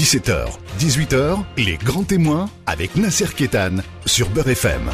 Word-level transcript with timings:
17h, 0.00 0.46
18h, 0.78 1.44
les 1.58 1.76
grands 1.76 2.04
témoins 2.04 2.48
avec 2.64 2.96
Nasser 2.96 3.26
Kétan 3.36 3.82
sur 4.06 4.30
Beurre 4.30 4.48
FM. 4.48 4.88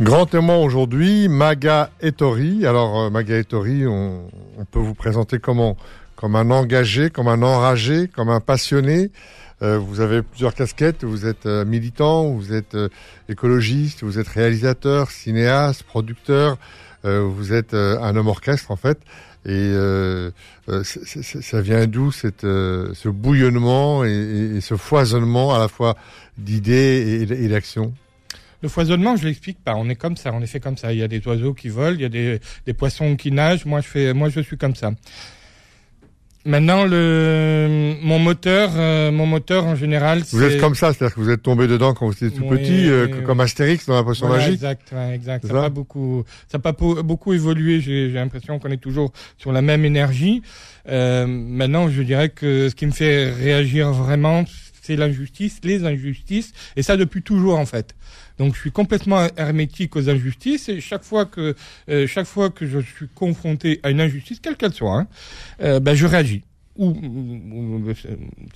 Grand 0.00 0.24
témoin 0.24 0.56
aujourd'hui, 0.56 1.28
Maga 1.28 1.90
Ettori. 2.00 2.64
Alors 2.64 2.98
euh, 2.98 3.10
Maga 3.10 3.36
Ettori, 3.36 3.86
on, 3.86 4.26
peut 4.70 4.78
vous 4.78 4.94
présenter 4.94 5.38
comment? 5.38 5.76
Comme 6.16 6.34
un 6.34 6.50
engagé, 6.50 7.10
comme 7.10 7.28
un 7.28 7.42
enragé, 7.42 8.08
comme 8.08 8.30
un 8.30 8.40
passionné. 8.40 9.10
Euh, 9.60 9.76
vous 9.76 10.00
avez 10.00 10.22
plusieurs 10.22 10.54
casquettes, 10.54 11.04
vous 11.04 11.26
êtes 11.26 11.44
euh, 11.44 11.66
militant, 11.66 12.30
vous 12.30 12.54
êtes 12.54 12.74
écologiste, 13.28 14.02
vous 14.02 14.18
êtes 14.18 14.28
réalisateur, 14.28 15.10
cinéaste, 15.10 15.82
producteur, 15.82 16.56
vous 17.04 17.52
êtes 17.52 17.74
un 17.74 18.16
homme 18.16 18.28
orchestre 18.28 18.70
en 18.70 18.76
fait. 18.76 18.98
Et 19.46 19.50
euh, 19.50 20.30
ça 20.82 21.60
vient 21.60 21.86
d'où 21.86 22.12
cette, 22.12 22.42
ce 22.42 23.08
bouillonnement 23.08 24.04
et, 24.04 24.56
et, 24.56 24.60
ce 24.60 24.76
foisonnement 24.76 25.54
à 25.54 25.58
la 25.58 25.68
fois 25.68 25.96
d'idées 26.36 27.26
et, 27.30 27.44
et 27.44 27.48
d'actions 27.48 27.92
le 28.60 28.68
foisonnement, 28.68 29.16
je 29.16 29.24
l'explique 29.24 29.62
pas. 29.62 29.74
On 29.76 29.88
est 29.88 29.94
comme 29.94 30.16
ça, 30.16 30.32
on 30.32 30.42
est 30.42 30.46
fait 30.46 30.60
comme 30.60 30.76
ça. 30.76 30.92
Il 30.92 30.98
y 30.98 31.02
a 31.02 31.08
des 31.08 31.24
oiseaux 31.26 31.54
qui 31.54 31.68
volent, 31.68 31.94
il 31.94 32.02
y 32.02 32.04
a 32.04 32.08
des, 32.08 32.40
des 32.66 32.72
poissons 32.72 33.14
qui 33.16 33.30
nagent. 33.30 33.64
Moi, 33.64 33.80
je 33.80 33.86
fais, 33.86 34.12
moi, 34.12 34.30
je 34.30 34.40
suis 34.40 34.56
comme 34.56 34.74
ça. 34.74 34.90
Maintenant, 36.48 36.86
le 36.86 37.94
mon 38.02 38.18
moteur, 38.18 38.70
euh, 38.74 39.10
mon 39.12 39.26
moteur 39.26 39.66
en 39.66 39.76
général. 39.76 40.22
Vous 40.32 40.42
êtes 40.42 40.58
comme 40.58 40.74
ça, 40.74 40.94
c'est-à-dire 40.94 41.14
que 41.14 41.20
vous 41.20 41.28
êtes 41.28 41.42
tombé 41.42 41.66
dedans 41.66 41.92
quand 41.92 42.06
vous 42.06 42.14
étiez 42.14 42.30
tout 42.30 42.46
petit, 42.46 42.88
euh, 42.88 43.06
comme 43.26 43.40
Astérix 43.40 43.84
dans 43.84 43.94
la 43.94 44.02
potion 44.02 44.28
voilà, 44.28 44.44
magique. 44.44 44.54
Exact, 44.54 44.90
ouais, 44.92 45.14
exact. 45.14 45.46
Ça 45.46 45.52
n'a 45.52 45.60
pas 45.60 45.68
beaucoup, 45.68 46.24
ça 46.50 46.58
pas 46.58 46.72
beaucoup 46.72 47.34
évolué. 47.34 47.82
J'ai 47.82 48.08
l'impression 48.08 48.58
qu'on 48.58 48.70
est 48.70 48.78
toujours 48.78 49.12
sur 49.36 49.52
la 49.52 49.60
même 49.60 49.84
énergie. 49.84 50.40
Euh, 50.88 51.26
maintenant, 51.26 51.90
je 51.90 52.00
dirais 52.00 52.30
que 52.30 52.70
ce 52.70 52.74
qui 52.74 52.86
me 52.86 52.92
fait 52.92 53.30
réagir 53.30 53.92
vraiment, 53.92 54.46
c'est 54.88 54.96
l'injustice, 54.96 55.60
les 55.64 55.84
injustices, 55.84 56.54
et 56.74 56.82
ça 56.82 56.96
depuis 56.96 57.20
toujours 57.20 57.58
en 57.58 57.66
fait. 57.66 57.94
Donc 58.38 58.54
je 58.54 58.60
suis 58.60 58.72
complètement 58.72 59.26
hermétique 59.36 59.96
aux 59.96 60.08
injustices 60.08 60.70
et 60.70 60.80
chaque 60.80 61.04
fois 61.04 61.26
que 61.26 61.54
euh, 61.90 62.06
chaque 62.06 62.26
fois 62.26 62.48
que 62.48 62.66
je 62.66 62.78
suis 62.78 63.08
confronté 63.14 63.80
à 63.82 63.90
une 63.90 64.00
injustice, 64.00 64.40
quelle 64.40 64.56
qu'elle 64.56 64.72
soit, 64.72 64.94
hein, 64.94 65.06
euh, 65.60 65.78
ben 65.78 65.94
je 65.94 66.06
réagis. 66.06 66.42
Ou, 66.76 66.94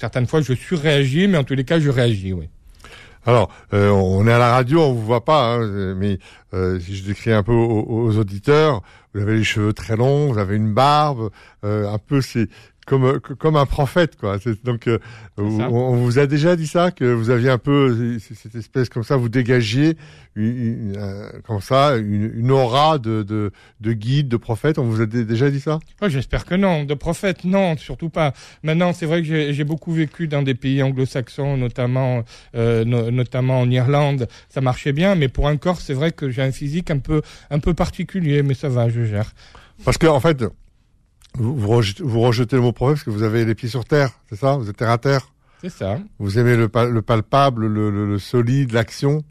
certaines 0.00 0.26
fois 0.26 0.40
je 0.40 0.54
surréagis, 0.54 1.28
mais 1.28 1.36
en 1.36 1.44
tous 1.44 1.54
les 1.54 1.64
cas 1.64 1.78
je 1.78 1.90
réagis, 1.90 2.32
oui. 2.32 2.48
Alors, 3.26 3.52
euh, 3.74 3.90
on 3.90 4.26
est 4.26 4.32
à 4.32 4.38
la 4.38 4.52
radio, 4.52 4.80
on 4.80 4.94
vous 4.94 5.04
voit 5.04 5.24
pas, 5.24 5.54
hein, 5.54 5.94
mais 5.94 6.18
si 6.80 6.96
je 6.96 7.04
décris 7.04 7.32
un 7.32 7.42
peu 7.42 7.52
aux, 7.52 8.16
auditeurs, 8.16 8.82
vous 9.12 9.20
avez 9.20 9.36
les 9.36 9.44
cheveux 9.44 9.72
très 9.74 9.96
longs, 9.96 10.32
vous 10.32 10.38
avez 10.38 10.56
une 10.56 10.72
barbe, 10.72 11.30
un 11.62 11.98
peu 11.98 12.20
c'est 12.20 12.48
comme 12.86 13.20
comme 13.20 13.56
un 13.56 13.66
prophète 13.66 14.16
quoi. 14.16 14.38
Donc 14.64 14.88
euh, 14.88 14.98
on, 15.36 15.96
vous 15.96 16.18
a 16.18 16.26
déjà 16.26 16.56
dit 16.56 16.66
ça 16.66 16.90
que 16.90 17.04
vous 17.04 17.30
aviez 17.30 17.50
un 17.50 17.58
peu 17.58 18.18
cette 18.18 18.54
espèce 18.54 18.88
comme 18.88 19.04
ça, 19.04 19.16
vous 19.16 19.28
dégagiez 19.28 19.96
une, 20.34 20.44
une, 20.44 20.94
euh, 20.96 21.30
comme 21.46 21.60
ça 21.60 21.96
une, 21.96 22.32
une 22.34 22.50
aura 22.50 22.98
de, 22.98 23.22
de, 23.22 23.52
de 23.80 23.92
guide, 23.92 24.28
de 24.28 24.36
prophète. 24.36 24.78
On 24.78 24.84
vous 24.84 25.00
a 25.00 25.06
déjà 25.06 25.50
dit 25.50 25.60
ça? 25.60 25.78
Oh, 26.00 26.08
J'espère 26.08 26.44
que 26.44 26.54
non. 26.54 26.84
De 26.84 26.94
prophète, 26.94 27.44
non, 27.44 27.76
surtout 27.76 28.08
pas. 28.08 28.32
Maintenant, 28.62 28.92
c'est 28.92 29.06
vrai 29.06 29.22
que 29.22 29.52
j'ai 29.52 29.64
beaucoup 29.64 29.92
vécu 29.92 30.28
dans 30.28 30.42
des 30.42 30.54
pays 30.54 30.82
anglo-saxons, 30.82 31.56
notamment 31.56 32.24
euh, 32.54 32.84
no, 32.84 33.10
notamment 33.10 33.60
en 33.60 33.70
Irlande. 33.70 34.28
Ça 34.48 34.60
marchait 34.60 34.92
bien, 34.92 35.14
mais 35.14 35.28
pour 35.28 35.48
un 35.48 35.56
corps, 35.56 35.80
c'est 35.80 35.94
vrai 35.94 36.12
que 36.12 36.30
j'ai 36.30 36.42
un 36.42 36.52
physique 36.52 36.90
un 36.90 36.98
peu 36.98 37.22
un 37.50 37.58
peu 37.58 37.74
particulier, 37.74 38.42
mais 38.42 38.54
ça 38.54 38.68
va, 38.68 38.88
je 38.88 39.04
gère. 39.04 39.32
Parce 39.84 39.98
que 39.98 40.06
en 40.06 40.20
fait, 40.20 40.44
vous, 41.34 41.56
vous, 41.56 41.68
rejetez, 41.68 42.02
vous, 42.02 42.20
rejetez, 42.20 42.56
le 42.56 42.62
mot 42.62 42.72
prophète 42.72 42.96
parce 42.96 43.04
que 43.04 43.10
vous 43.10 43.22
avez 43.22 43.44
les 43.44 43.54
pieds 43.54 43.68
sur 43.68 43.84
terre, 43.84 44.10
c'est 44.28 44.36
ça? 44.38 44.56
Vous 44.56 44.68
êtes 44.68 44.76
terre 44.76 44.90
à 44.90 44.98
terre? 44.98 45.32
C'est 45.60 45.70
ça. 45.70 45.98
Vous 46.18 46.38
aimez 46.38 46.56
le, 46.56 46.70
le 46.90 47.02
palpable, 47.02 47.66
le, 47.66 47.90
le, 47.90 48.06
le 48.06 48.18
solide, 48.18 48.72
l'action, 48.72 49.22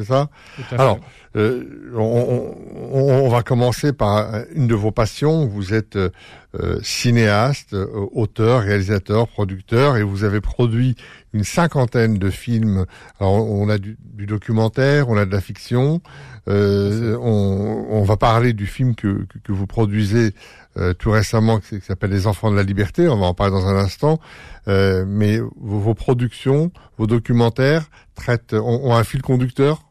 c'est 0.00 0.06
ça? 0.06 0.30
Alors, 0.70 0.98
euh, 1.36 1.92
on, 1.94 2.54
on, 2.92 3.24
on, 3.24 3.28
va 3.28 3.42
commencer 3.42 3.92
par 3.92 4.44
une 4.54 4.66
de 4.66 4.74
vos 4.74 4.92
passions. 4.92 5.46
Vous 5.46 5.74
êtes 5.74 5.96
euh, 5.96 6.80
cinéaste, 6.82 7.74
euh, 7.74 7.86
auteur, 8.12 8.62
réalisateur, 8.62 9.28
producteur, 9.28 9.96
et 9.96 10.02
vous 10.02 10.24
avez 10.24 10.40
produit 10.40 10.96
une 11.34 11.44
cinquantaine 11.44 12.18
de 12.18 12.30
films. 12.30 12.86
Alors, 13.20 13.50
on 13.50 13.68
a 13.68 13.78
du, 13.78 13.98
du 14.00 14.26
documentaire, 14.26 15.08
on 15.08 15.16
a 15.16 15.26
de 15.26 15.32
la 15.32 15.40
fiction. 15.40 16.00
Euh, 16.48 17.16
on, 17.20 17.86
on, 17.90 18.02
va 18.02 18.16
parler 18.16 18.52
du 18.54 18.66
film 18.66 18.94
que, 18.94 19.24
que, 19.26 19.38
que 19.38 19.52
vous 19.52 19.66
produisez 19.66 20.32
euh, 20.76 20.94
tout 20.94 21.10
récemment 21.10 21.58
qui, 21.58 21.80
s'appelle 21.80 22.10
Les 22.10 22.26
Enfants 22.26 22.50
de 22.50 22.56
la 22.56 22.62
Liberté. 22.62 23.08
On 23.08 23.18
va 23.18 23.26
en 23.26 23.34
parler 23.34 23.52
dans 23.52 23.66
un 23.66 23.76
instant. 23.76 24.20
Euh, 24.68 25.04
mais 25.06 25.40
vos, 25.56 25.94
productions, 25.94 26.70
vos 26.98 27.06
documentaires 27.06 27.90
traitent 28.14 28.54
ont 28.54 28.94
un 28.94 29.04
fil 29.04 29.22
conducteur 29.22 29.89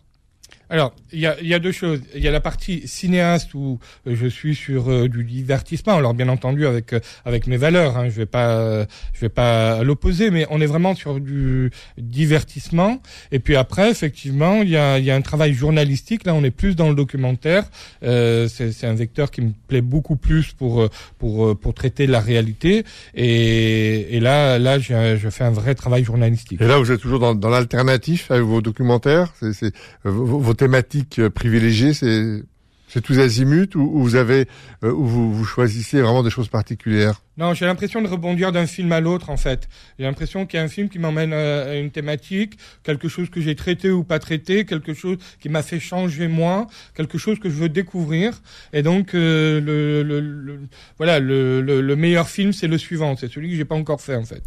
alors, 0.70 0.94
il 1.12 1.20
y 1.20 1.26
a, 1.26 1.42
y 1.42 1.56
a, 1.56 1.60
deux 1.60 1.72
choses. 1.72 2.02
Il 2.14 2.22
y 2.22 2.28
a 2.28 2.32
la 2.32 2.42
partie 2.42 2.88
cinéaste 2.88 3.56
où 3.56 3.80
euh, 4.06 4.16
je 4.16 4.28
suis 4.28 4.54
sur 4.54 4.92
euh, 4.92 5.10
du 5.10 5.24
divertissement. 5.24 5.96
Alors, 5.96 6.14
bien 6.14 6.30
entendu, 6.30 6.68
avec 6.68 6.94
euh, 6.94 7.00
avec 7.26 7.48
mes 7.48 7.58
valeurs, 7.58 7.98
hein, 7.98 8.06
je 8.10 8.16
vais 8.16 8.28
pas 8.28 8.86
je 9.14 9.20
vais 9.20 9.30
pas 9.30 9.84
l'opposer, 9.84 10.30
mais 10.30 10.46
on 10.52 10.62
est 10.62 10.68
vraiment 10.68 10.94
sur 10.94 11.20
du 11.20 11.72
divertissement. 11.98 13.02
Et 13.32 13.40
puis 13.40 13.56
après, 13.56 13.90
effectivement, 13.90 14.62
il 14.62 14.70
y 14.70 14.78
a, 14.78 15.00
y 15.00 15.10
a 15.10 15.16
un 15.16 15.22
travail 15.22 15.54
journalistique. 15.54 16.26
Là, 16.26 16.36
on 16.36 16.44
est 16.44 16.52
plus 16.52 16.76
dans 16.76 16.90
le 16.90 16.96
documentaire. 16.96 17.64
C'est 18.02 18.84
un 18.84 18.94
vecteur 18.94 19.32
qui 19.32 19.42
me 19.42 19.52
plaît 19.68 19.82
beaucoup 19.82 20.18
plus 20.18 20.54
pour 20.54 20.88
pour 21.18 21.58
pour 21.58 21.74
traiter 21.74 22.06
la 22.06 22.20
réalité. 22.20 22.86
Et, 23.16 24.16
et 24.16 24.20
là, 24.20 24.60
là, 24.60 24.78
je, 24.78 25.30
fais 25.32 25.44
un 25.44 25.52
vrai 25.52 25.74
travail 25.74 26.04
journalistique. 26.04 26.62
Et 26.62 26.68
là, 26.68 26.78
vous 26.78 26.92
êtes 26.92 27.02
toujours 27.02 27.20
dans, 27.20 27.34
dans 27.34 27.50
l'alternatif 27.50 28.30
avec 28.30 28.44
vos 28.44 28.62
documentaires. 28.62 29.34
C'est 29.52 29.74
vos 30.04 30.54
thématiques 30.64 31.20
privilégiées, 31.40 31.94
c'est 31.94 32.44
c'est 32.92 33.02
tous 33.02 33.20
azimuts 33.20 33.76
ou, 33.76 33.82
ou 33.82 34.00
vous 34.02 34.16
avez 34.16 34.48
euh, 34.84 34.92
ou 34.92 35.06
vous, 35.06 35.32
vous 35.32 35.46
choisissez 35.46 36.02
vraiment 36.02 36.24
des 36.24 36.32
choses 36.38 36.50
particulières? 36.50 37.22
Non, 37.38 37.54
j'ai 37.54 37.68
l'impression 37.68 38.02
de 38.02 38.08
rebondir 38.08 38.52
d'un 38.52 38.66
film 38.66 38.92
à 38.92 39.00
l'autre 39.00 39.30
en 39.30 39.38
fait. 39.38 39.62
J'ai 39.98 40.06
l'impression 40.06 40.48
qu'il 40.48 40.58
y 40.58 40.62
a 40.62 40.66
un 40.66 40.74
film 40.78 40.90
qui 40.90 40.98
m'emmène 40.98 41.32
à 41.32 41.76
une 41.78 41.92
thématique, 41.92 42.54
quelque 42.84 43.08
chose 43.08 43.30
que 43.30 43.42
j'ai 43.42 43.56
traité 43.56 43.92
ou 43.92 44.04
pas 44.04 44.20
traité, 44.20 44.66
quelque 44.66 44.96
chose 45.02 45.18
qui 45.40 45.50
m'a 45.50 45.62
fait 45.62 45.80
changer 45.80 46.28
moi, 46.28 46.68
quelque 46.96 47.20
chose 47.20 47.38
que 47.40 47.50
je 47.54 47.58
veux 47.62 47.70
découvrir. 47.70 48.42
Et 48.74 48.82
donc 48.82 49.14
euh, 49.14 49.62
le, 49.62 50.02
le, 50.02 50.20
le, 50.20 50.60
voilà 50.98 51.20
le, 51.20 51.62
le 51.62 51.96
meilleur 51.96 52.28
film 52.28 52.52
c'est 52.54 52.68
le 52.68 52.80
suivant, 52.80 53.16
c'est 53.20 53.32
celui 53.32 53.52
que 53.52 53.56
j'ai 53.56 53.66
pas 53.66 53.76
encore 53.84 54.02
fait 54.02 54.16
en 54.16 54.26
fait. 54.26 54.44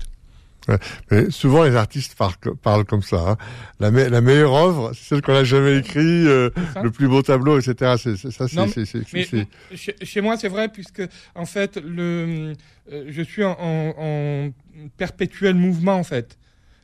Mais 1.11 1.31
souvent, 1.31 1.65
les 1.65 1.77
artistes 1.77 2.15
parlent, 2.17 2.35
parlent 2.63 2.85
comme 2.85 3.03
ça. 3.03 3.31
Hein. 3.31 3.37
La, 3.81 3.91
me, 3.91 4.09
la, 4.09 4.21
meilleure 4.21 4.55
œuvre, 4.55 4.93
c'est 4.95 5.05
celle 5.09 5.23
qu'on 5.23 5.35
a 5.35 5.45
jamais 5.45 5.79
écrit, 5.79 6.27
euh, 6.27 6.51
le 6.83 6.91
plus 6.91 7.09
beau 7.09 7.23
tableau, 7.23 7.59
etc. 7.59 7.95
C'est, 7.99 8.31
ça, 8.31 8.47
chez, 8.47 9.95
chez, 10.03 10.21
moi, 10.21 10.37
c'est 10.37 10.49
vrai, 10.49 10.69
puisque 10.69 11.03
en 11.35 11.47
fait, 11.47 11.77
le, 11.77 12.55
euh, 12.93 13.05
je 13.09 13.23
suis 13.23 13.45
en, 13.45 13.57
en, 13.59 13.95
en, 13.99 14.53
perpétuel 14.97 15.55
mouvement, 15.55 15.97
en 15.97 16.05
fait. 16.05 16.39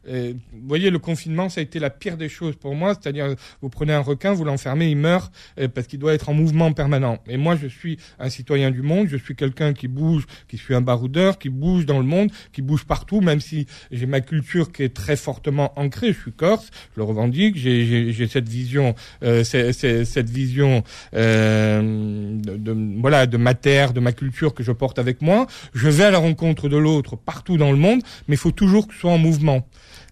Et, 0.06 0.32
vous 0.52 0.68
voyez, 0.68 0.90
le 0.90 0.98
confinement, 0.98 1.48
ça 1.48 1.60
a 1.60 1.62
été 1.62 1.78
la 1.78 1.90
pire 1.90 2.16
des 2.16 2.28
choses 2.28 2.56
pour 2.56 2.74
moi. 2.74 2.94
C'est-à-dire, 2.94 3.34
vous 3.62 3.68
prenez 3.68 3.92
un 3.92 4.00
requin, 4.00 4.32
vous 4.32 4.44
l'enfermez, 4.44 4.90
il 4.90 4.96
meurt 4.96 5.32
euh, 5.58 5.68
parce 5.68 5.86
qu'il 5.86 5.98
doit 5.98 6.14
être 6.14 6.28
en 6.28 6.34
mouvement 6.34 6.72
permanent. 6.72 7.18
Et 7.26 7.36
moi, 7.36 7.56
je 7.56 7.66
suis 7.66 7.98
un 8.18 8.30
citoyen 8.30 8.70
du 8.70 8.82
monde, 8.82 9.08
je 9.08 9.16
suis 9.16 9.34
quelqu'un 9.34 9.72
qui 9.72 9.88
bouge, 9.88 10.26
qui 10.48 10.56
suis 10.56 10.74
un 10.74 10.80
baroudeur, 10.80 11.38
qui 11.38 11.48
bouge 11.48 11.86
dans 11.86 11.98
le 11.98 12.04
monde, 12.04 12.30
qui 12.52 12.62
bouge 12.62 12.84
partout, 12.84 13.20
même 13.20 13.40
si 13.40 13.66
j'ai 13.90 14.06
ma 14.06 14.20
culture 14.20 14.72
qui 14.72 14.82
est 14.82 14.94
très 14.94 15.16
fortement 15.16 15.72
ancrée. 15.78 16.12
Je 16.12 16.20
suis 16.20 16.32
corse, 16.32 16.70
je 16.94 17.00
le 17.00 17.04
revendique, 17.04 17.56
j'ai 17.56 18.28
cette 18.28 18.48
vision, 18.48 18.94
euh, 19.22 19.44
cette 19.44 20.30
vision 20.30 20.82
euh, 21.14 22.36
de, 22.36 22.56
de, 22.56 23.00
voilà, 23.00 23.26
de 23.26 23.36
ma 23.36 23.54
terre, 23.54 23.92
de 23.92 24.00
ma 24.00 24.12
culture 24.12 24.54
que 24.54 24.62
je 24.62 24.72
porte 24.72 24.98
avec 24.98 25.22
moi. 25.22 25.46
Je 25.74 25.88
vais 25.88 26.04
à 26.04 26.10
la 26.10 26.18
rencontre 26.18 26.68
de 26.68 26.76
l'autre 26.76 27.16
partout 27.16 27.56
dans 27.56 27.70
le 27.70 27.78
monde, 27.78 28.02
mais 28.26 28.34
il 28.34 28.38
faut 28.38 28.52
toujours 28.52 28.86
que 28.86 28.94
ce 28.94 29.00
soit 29.00 29.12
en 29.12 29.18
mouvement. 29.18 29.66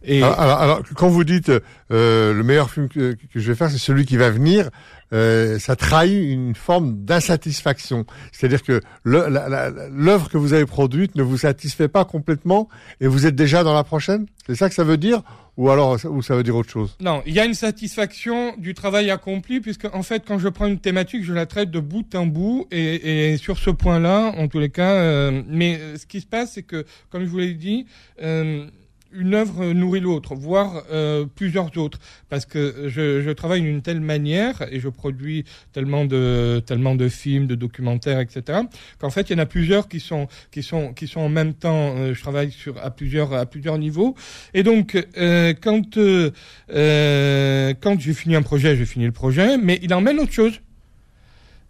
Et... 0.07 0.23
Alors, 0.23 0.41
alors, 0.41 0.59
alors, 0.59 0.83
quand 0.95 1.09
vous 1.09 1.25
dites 1.25 1.51
euh, 1.91 2.33
le 2.33 2.43
meilleur 2.43 2.71
film 2.71 2.89
que, 2.89 3.15
que, 3.15 3.41
je 3.41 3.49
vais 3.49 3.57
faire, 3.57 3.71
c'est 3.71 3.79
celui 3.79 4.07
qui 4.07 4.17
va 4.17 4.31
venir, 4.31 4.71
euh, 5.13 5.59
ça 5.59 5.75
trahit 5.77 6.33
une 6.33 6.55
forme 6.55 7.05
d'insatisfaction. 7.05 8.07
C'est-à-dire 8.33 8.63
que 8.63 8.81
l'œuvre 9.05 10.29
que 10.29 10.39
vous 10.39 10.53
avez 10.53 10.67
produite 10.67 11.17
ne 11.17 11.23
vous 11.23 11.39
satisfait 11.39 11.89
pas 11.89 12.05
complètement 12.05 12.69
et 13.01 13.09
vous 13.09 13.27
êtes 13.27 13.35
déjà 13.35 13.65
dans 13.65 13.75
la 13.75 13.85
prochaine? 13.85 14.27
C'est 14.47 14.55
ça 14.55 14.69
que 14.69 14.75
ça 14.75 14.85
veut 14.85 14.97
dire? 14.97 15.23
Ou 15.57 15.71
alors 15.71 15.97
ou 16.05 16.23
ça 16.23 16.37
veut 16.37 16.43
dire 16.43 16.55
autre 16.55 16.71
chose? 16.71 16.97
Non, 17.01 17.23
il 17.25 17.33
y 17.33 17.41
a 17.41 17.47
une 17.47 17.55
satisfaction 17.55 18.55
du 18.59 18.75
travail 18.75 19.11
accompli 19.11 19.61
puisque 19.61 19.87
en 19.93 20.03
fait 20.03 20.23
quand 20.27 20.39
je 20.39 20.49
prends 20.49 20.67
une 20.67 20.81
thématique, 20.81 21.25
je 21.25 21.33
la 21.33 21.47
traite 21.47 21.71
de 21.71 21.81
bout 21.81 22.15
en 22.15 22.27
bout 22.27 22.67
et, 22.71 23.33
et 23.33 23.37
sur 23.39 23.57
ce 23.57 23.71
point-là, 23.71 24.35
en 24.37 24.49
tous 24.49 24.59
les 24.59 24.69
cas. 24.69 24.93
Euh, 24.93 25.43
mais 25.49 25.81
ce 25.97 26.05
qui 26.05 26.21
se 26.21 26.27
passe, 26.27 26.53
c'est 26.55 26.63
que 26.63 26.85
comme 27.11 27.25
je 27.25 27.31
vous 27.31 27.39
l'ai 27.39 27.55
dit. 27.55 27.87
Euh, 28.23 28.67
une 29.13 29.35
œuvre 29.35 29.73
nourrit 29.73 30.01
l'autre, 30.01 30.35
voire 30.35 30.83
euh, 30.91 31.27
plusieurs 31.35 31.77
autres, 31.79 31.99
parce 32.29 32.47
que 32.47 32.89
je, 32.89 33.23
je 33.23 33.31
travaille 33.31 33.63
d'une 33.63 33.83
telle 33.83 34.01
manière 34.01 34.63
et 34.71 34.81
je 34.81 34.89
produis 34.89 35.45
tellement 35.73 36.05
de 36.05 36.63
tellement 36.67 36.95
de 36.95 37.09
films, 37.09 37.47
de 37.47 37.55
documentaires, 37.55 38.21
etc. 38.21 38.61
Qu'en 38.99 39.11
fait, 39.11 39.31
il 39.31 39.33
y 39.33 39.37
en 39.37 39.43
a 39.43 39.47
plusieurs 39.47 39.89
qui 39.89 40.01
sont 40.01 40.29
qui 40.51 40.63
sont 40.63 40.93
qui 40.93 41.07
sont 41.07 41.21
en 41.21 41.29
même 41.29 41.55
temps. 41.55 41.95
Euh, 41.97 42.15
je 42.15 42.21
travaille 42.21 42.51
sur 42.51 42.77
à 42.83 42.91
plusieurs 42.91 43.33
à 43.33 43.47
plusieurs 43.47 43.79
niveaux. 43.79 44.15
Et 44.55 44.63
donc, 44.63 44.97
euh, 45.17 45.55
quand 45.61 45.97
euh, 45.97 47.75
quand 47.81 48.01
j'ai 48.01 48.15
fini 48.15 48.35
un 48.37 48.43
projet, 48.43 48.77
j'ai 48.77 48.87
fini 48.87 49.07
le 49.07 49.13
projet, 49.13 49.57
mais 49.59 49.79
il 49.83 49.93
emmène 49.95 50.19
autre 50.19 50.33
chose. 50.33 50.61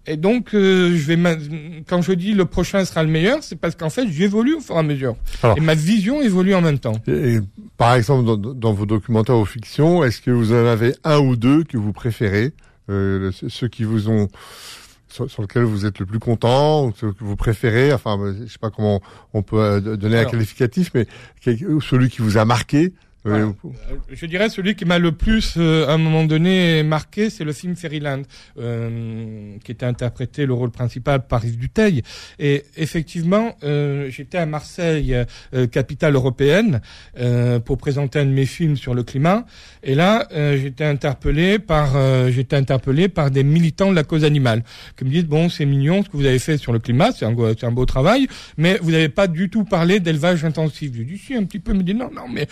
Et 0.06 0.16
donc, 0.16 0.54
euh, 0.54 0.96
je 0.96 1.12
vais 1.12 1.82
quand 1.88 2.00
je 2.00 2.12
dis 2.12 2.32
le 2.32 2.44
prochain 2.44 2.84
sera 2.84 3.02
le 3.02 3.10
meilleur, 3.10 3.42
c'est 3.42 3.56
parce 3.56 3.74
qu'en 3.74 3.90
fait, 3.90 4.08
j'évolue 4.08 4.54
au 4.54 4.60
fur 4.60 4.76
et 4.76 4.78
à 4.78 4.82
mesure. 4.82 5.16
et 5.56 5.60
ma 5.60 5.74
vision 5.74 6.22
évolue 6.22 6.54
en 6.54 6.60
même 6.60 6.78
temps. 6.78 6.96
Et, 7.08 7.38
par 7.76 7.94
exemple, 7.94 8.24
dans, 8.24 8.36
dans, 8.36 8.72
vos 8.72 8.86
documentaires 8.86 9.36
ou 9.36 9.44
fictions, 9.44 10.04
est-ce 10.04 10.20
que 10.20 10.30
vous 10.30 10.52
en 10.52 10.66
avez 10.66 10.94
un 11.04 11.18
ou 11.18 11.36
deux 11.36 11.64
que 11.64 11.76
vous 11.76 11.92
préférez, 11.92 12.52
euh, 12.88 13.32
ceux 13.48 13.68
qui 13.68 13.84
vous 13.84 14.08
ont 14.08 14.28
sur, 15.08 15.30
sur, 15.30 15.42
lequel 15.42 15.64
vous 15.64 15.86
êtes 15.86 15.98
le 15.98 16.06
plus 16.06 16.18
content, 16.18 16.86
ou 16.86 16.92
ceux 16.96 17.12
que 17.12 17.24
vous 17.24 17.36
préférez, 17.36 17.92
enfin, 17.92 18.18
je 18.40 18.50
sais 18.50 18.58
pas 18.60 18.70
comment 18.70 19.00
on 19.32 19.42
peut 19.42 19.60
euh, 19.60 19.96
donner 19.96 20.18
un 20.18 20.24
qualificatif, 20.24 20.90
mais 20.94 21.06
celui 21.44 22.10
qui 22.10 22.22
vous 22.22 22.38
a 22.38 22.44
marqué, 22.44 22.92
euh, 23.26 23.52
je 24.10 24.26
dirais 24.26 24.48
celui 24.48 24.74
qui 24.74 24.84
m'a 24.84 24.98
le 24.98 25.12
plus, 25.12 25.54
euh, 25.56 25.86
à 25.88 25.92
un 25.92 25.98
moment 25.98 26.24
donné, 26.24 26.82
marqué, 26.82 27.30
c'est 27.30 27.44
le 27.44 27.52
film 27.52 27.76
Fairyland, 27.76 28.22
euh, 28.58 29.56
qui 29.64 29.72
était 29.72 29.86
interprété 29.86 30.46
le 30.46 30.54
rôle 30.54 30.70
principal 30.70 31.26
par 31.26 31.44
Yves 31.44 31.58
Duteil. 31.58 32.02
Et 32.38 32.64
effectivement, 32.76 33.56
euh, 33.64 34.08
j'étais 34.10 34.38
à 34.38 34.46
Marseille, 34.46 35.16
capitale 35.72 36.14
européenne, 36.14 36.80
pour 37.64 37.78
présenter 37.78 38.18
un 38.18 38.26
de 38.26 38.30
mes 38.30 38.46
films 38.46 38.76
sur 38.76 38.94
le 38.94 39.02
climat. 39.02 39.46
Et 39.82 39.94
là, 39.94 40.26
j'étais 40.56 40.84
interpellé 40.84 41.58
par, 41.58 41.96
j'étais 42.30 42.56
interpellé 42.56 43.08
par 43.08 43.30
des 43.30 43.44
militants 43.44 43.90
de 43.90 43.96
la 43.96 44.04
cause 44.04 44.24
animale, 44.24 44.62
qui 44.96 45.04
me 45.04 45.10
disent 45.10 45.26
bon, 45.26 45.48
c'est 45.48 45.66
mignon 45.66 46.02
ce 46.02 46.08
que 46.08 46.16
vous 46.16 46.26
avez 46.26 46.38
fait 46.38 46.56
sur 46.56 46.72
le 46.72 46.78
climat, 46.78 47.12
c'est 47.12 47.24
un, 47.24 47.34
un 47.62 47.72
beau 47.72 47.86
travail, 47.86 48.26
mais 48.56 48.78
vous 48.82 48.90
n'avez 48.90 49.08
pas 49.08 49.26
du 49.26 49.48
tout 49.48 49.64
parlé 49.64 50.00
d'élevage 50.00 50.44
intensif. 50.44 50.92
Je 50.94 51.02
dis 51.02 51.18
si 51.18 51.34
un 51.34 51.44
petit 51.44 51.58
peu, 51.58 51.72
me 51.72 51.82
dit 51.82 51.94
non, 51.94 52.10
non, 52.12 52.28
mais 52.28 52.46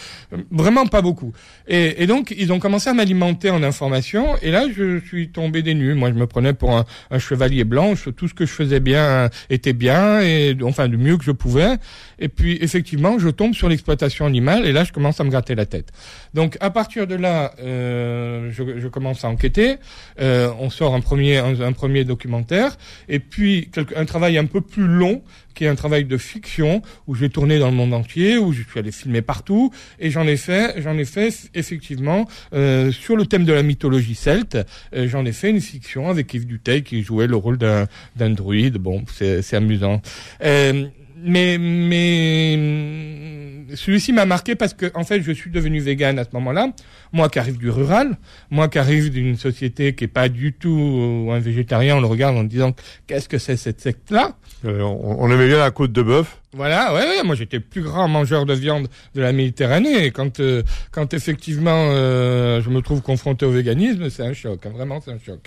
vraiment 0.64 0.86
pas 0.86 1.02
beaucoup. 1.02 1.32
Et, 1.68 2.02
et, 2.02 2.06
donc, 2.06 2.34
ils 2.36 2.52
ont 2.52 2.58
commencé 2.58 2.88
à 2.88 2.94
m'alimenter 2.94 3.50
en 3.50 3.62
informations. 3.62 4.36
Et 4.40 4.50
là, 4.50 4.64
je 4.74 4.98
suis 5.00 5.28
tombé 5.28 5.62
des 5.62 5.74
nues. 5.74 5.92
Moi, 5.92 6.08
je 6.08 6.14
me 6.14 6.26
prenais 6.26 6.54
pour 6.54 6.74
un, 6.74 6.86
un, 7.10 7.18
chevalier 7.18 7.64
blanc. 7.64 7.92
Tout 8.16 8.28
ce 8.28 8.34
que 8.34 8.46
je 8.46 8.52
faisais 8.52 8.80
bien 8.80 9.28
était 9.50 9.74
bien, 9.74 10.20
et 10.20 10.56
enfin 10.62 10.88
du 10.88 10.96
mieux 10.96 11.18
que 11.18 11.24
je 11.24 11.32
pouvais. 11.32 11.76
Et 12.18 12.28
puis, 12.28 12.56
effectivement, 12.62 13.18
je 13.18 13.28
tombe 13.28 13.54
sur 13.54 13.68
l'exploitation 13.68 14.24
animale. 14.24 14.66
Et 14.66 14.72
là, 14.72 14.84
je 14.84 14.92
commence 14.92 15.20
à 15.20 15.24
me 15.24 15.30
gratter 15.30 15.54
la 15.54 15.66
tête. 15.66 15.90
Donc, 16.32 16.56
à 16.60 16.70
partir 16.70 17.06
de 17.06 17.14
là, 17.14 17.52
euh, 17.60 18.50
je, 18.50 18.78
je, 18.78 18.88
commence 18.88 19.24
à 19.24 19.28
enquêter. 19.28 19.76
Euh, 20.20 20.50
on 20.60 20.70
sort 20.70 20.94
un 20.94 21.00
premier, 21.00 21.38
un, 21.38 21.60
un, 21.60 21.72
premier 21.72 22.04
documentaire. 22.04 22.76
Et 23.08 23.18
puis, 23.18 23.70
un 23.96 24.04
travail 24.06 24.38
un 24.38 24.46
peu 24.46 24.62
plus 24.62 24.86
long 24.86 25.22
qui 25.54 25.64
est 25.64 25.68
un 25.68 25.74
travail 25.74 26.04
de 26.04 26.16
fiction 26.16 26.82
où 27.06 27.14
j'ai 27.14 27.30
tourné 27.30 27.58
dans 27.58 27.70
le 27.70 27.76
monde 27.76 27.94
entier, 27.94 28.38
où 28.38 28.52
je 28.52 28.62
suis 28.62 28.78
allé 28.78 28.92
filmer 28.92 29.22
partout, 29.22 29.72
et 29.98 30.10
j'en 30.10 30.26
ai 30.26 30.36
fait, 30.36 30.80
j'en 30.82 30.96
ai 30.98 31.04
fait 31.04 31.32
effectivement 31.54 32.28
euh, 32.52 32.92
sur 32.92 33.16
le 33.16 33.26
thème 33.26 33.44
de 33.44 33.52
la 33.52 33.62
mythologie 33.62 34.14
celte. 34.14 34.58
Euh, 34.94 35.08
j'en 35.08 35.24
ai 35.24 35.32
fait 35.32 35.50
une 35.50 35.60
fiction 35.60 36.08
avec 36.08 36.32
Yves 36.34 36.46
Duteil 36.46 36.82
qui 36.82 37.02
jouait 37.02 37.26
le 37.26 37.36
rôle 37.36 37.58
d'un 37.58 37.86
d'un 38.16 38.30
druide. 38.30 38.78
Bon, 38.78 39.04
c'est 39.12 39.54
amusant. 39.54 40.02
Euh, 40.42 40.86
mais 41.22 41.58
mais 41.58 43.53
celui-ci 43.74 44.12
m'a 44.12 44.26
marqué 44.26 44.54
parce 44.54 44.74
que 44.74 44.90
en 44.94 45.04
fait 45.04 45.22
je 45.22 45.32
suis 45.32 45.50
devenu 45.50 45.80
vegan 45.80 46.18
à 46.18 46.24
ce 46.24 46.30
moment-là. 46.34 46.72
Moi 47.12 47.28
qui 47.28 47.38
arrive 47.38 47.58
du 47.58 47.70
rural, 47.70 48.16
moi 48.50 48.68
qui 48.68 48.78
arrive 48.78 49.10
d'une 49.10 49.36
société 49.36 49.94
qui 49.94 50.04
est 50.04 50.08
pas 50.08 50.28
du 50.28 50.52
tout 50.52 51.28
un 51.30 51.38
végétarien, 51.38 51.96
on 51.96 52.00
le 52.00 52.06
regarde 52.06 52.36
en 52.36 52.44
disant 52.44 52.74
qu'est-ce 53.06 53.28
que 53.28 53.38
c'est 53.38 53.56
cette 53.56 53.80
secte-là? 53.80 54.36
Euh, 54.64 54.80
on, 54.80 55.30
aimait 55.30 55.46
bien 55.48 55.58
la 55.58 55.70
côte 55.70 55.92
de 55.92 56.02
bœuf. 56.02 56.38
Voilà, 56.52 56.94
ouais, 56.94 57.00
ouais, 57.00 57.22
moi 57.22 57.34
j'étais 57.34 57.58
le 57.58 57.62
plus 57.62 57.82
grand 57.82 58.08
mangeur 58.08 58.46
de 58.46 58.54
viande 58.54 58.88
de 59.14 59.20
la 59.20 59.32
Méditerranée. 59.32 60.06
Et 60.06 60.10
quand, 60.10 60.40
euh, 60.40 60.62
quand 60.90 61.12
effectivement 61.12 61.88
euh, 61.90 62.62
je 62.62 62.70
me 62.70 62.80
trouve 62.80 63.02
confronté 63.02 63.44
au 63.44 63.50
véganisme, 63.50 64.08
c'est 64.08 64.22
un 64.22 64.32
choc, 64.32 64.64
hein, 64.64 64.70
vraiment 64.70 65.00
c'est 65.04 65.12
un 65.12 65.18
choc. 65.18 65.40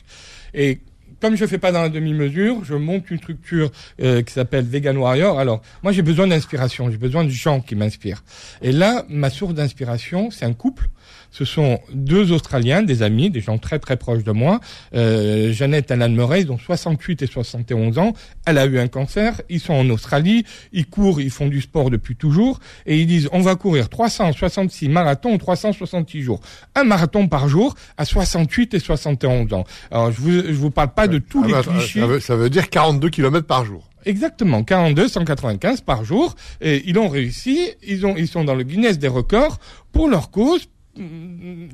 Et 0.54 0.80
comme 1.19 1.36
je 1.36 1.45
fais 1.45 1.57
pas 1.57 1.71
dans 1.71 1.81
la 1.81 1.89
demi-mesure, 1.89 2.63
je 2.63 2.75
monte 2.75 3.09
une 3.09 3.18
structure 3.18 3.71
euh, 4.01 4.21
qui 4.21 4.33
s'appelle 4.33 4.65
Vegan 4.65 4.98
Warrior. 4.98 5.39
Alors, 5.39 5.62
moi, 5.83 5.92
j'ai 5.92 6.01
besoin 6.01 6.27
d'inspiration, 6.27 6.92
j'ai 6.92 6.98
besoin 6.98 7.24
de 7.24 7.30
gens 7.30 7.59
qui 7.59 7.75
m'inspirent. 7.75 8.24
Et 8.62 8.71
là, 8.71 9.06
ma 9.09 9.30
source 9.30 9.54
d'inspiration, 9.54 10.30
c'est 10.31 10.45
un 10.45 10.54
couple 10.54 10.89
ce 11.31 11.45
sont 11.45 11.80
deux 11.94 12.31
Australiens, 12.31 12.83
des 12.83 13.04
amis, 13.04 13.30
des 13.30 13.42
gens 13.42 13.57
très 13.57 13.80
très 13.80 13.98
proches 13.98 14.24
de 14.24 14.31
moi. 14.31 14.59
Euh, 14.95 15.51
Jeannette 15.51 15.92
Alan 15.92 16.09
Murray, 16.09 16.42
ils 16.42 16.51
ont 16.51 16.57
68 16.57 17.21
et 17.21 17.27
71 17.27 17.98
ans. 17.98 18.13
Elle 18.45 18.57
a 18.57 18.65
eu 18.65 18.80
un 18.80 18.88
cancer. 18.88 19.42
Ils 19.50 19.59
sont 19.59 19.74
en 19.74 19.89
Australie. 19.89 20.45
Ils 20.71 20.88
courent, 20.88 21.21
ils 21.21 21.31
font 21.31 21.48
du 21.48 21.62
sport 21.62 21.89
depuis 21.89 22.15
toujours. 22.15 22.59
Et 22.86 22.98
ils 22.98 23.07
disent, 23.07 23.30
on 23.31 23.42
va 23.42 23.56
courir 23.56 23.89
366 23.89 24.89
marathons 24.89 25.33
ou 25.33 25.38
366 25.38 26.21
jours. 26.21 26.39
Un 26.75 26.83
marathon 26.83 27.27
par 27.27 27.48
jour 27.48 27.75
à 27.98 28.06
68 28.06 28.74
et 28.74 28.80
71 28.80 29.53
ans. 29.53 29.63
Alors, 29.92 30.12
je 30.12 30.21
vous, 30.21 30.31
je 30.31 30.53
vous 30.53 30.71
parle 30.71 30.94
pas 30.94 31.07
de 31.07 31.18
tous 31.18 31.44
ah 31.44 31.48
les 31.48 31.53
bah, 31.53 31.63
clichés. 31.63 32.00
Ça 32.00 32.07
veut, 32.07 32.19
ça 32.19 32.36
veut 32.36 32.50
dire 32.50 32.69
42 32.69 33.10
km 33.10 33.45
par 33.45 33.65
jour. 33.65 33.88
Exactement, 34.06 34.63
42, 34.63 35.10
195 35.10 35.81
par 35.81 36.06
jour. 36.06 36.36
Et 36.62 36.83
ils 36.86 36.98
ont 36.98 37.10
réussi. 37.10 37.71
Ils 37.86 38.06
ont, 38.06 38.15
ils 38.15 38.27
sont 38.27 38.45
dans 38.45 38.56
le 38.56 38.63
Guinness 38.63 38.98
des 39.00 39.10
records 39.10 39.60
pour 39.92 40.07
leur 40.07 40.31
cause, 40.31 40.69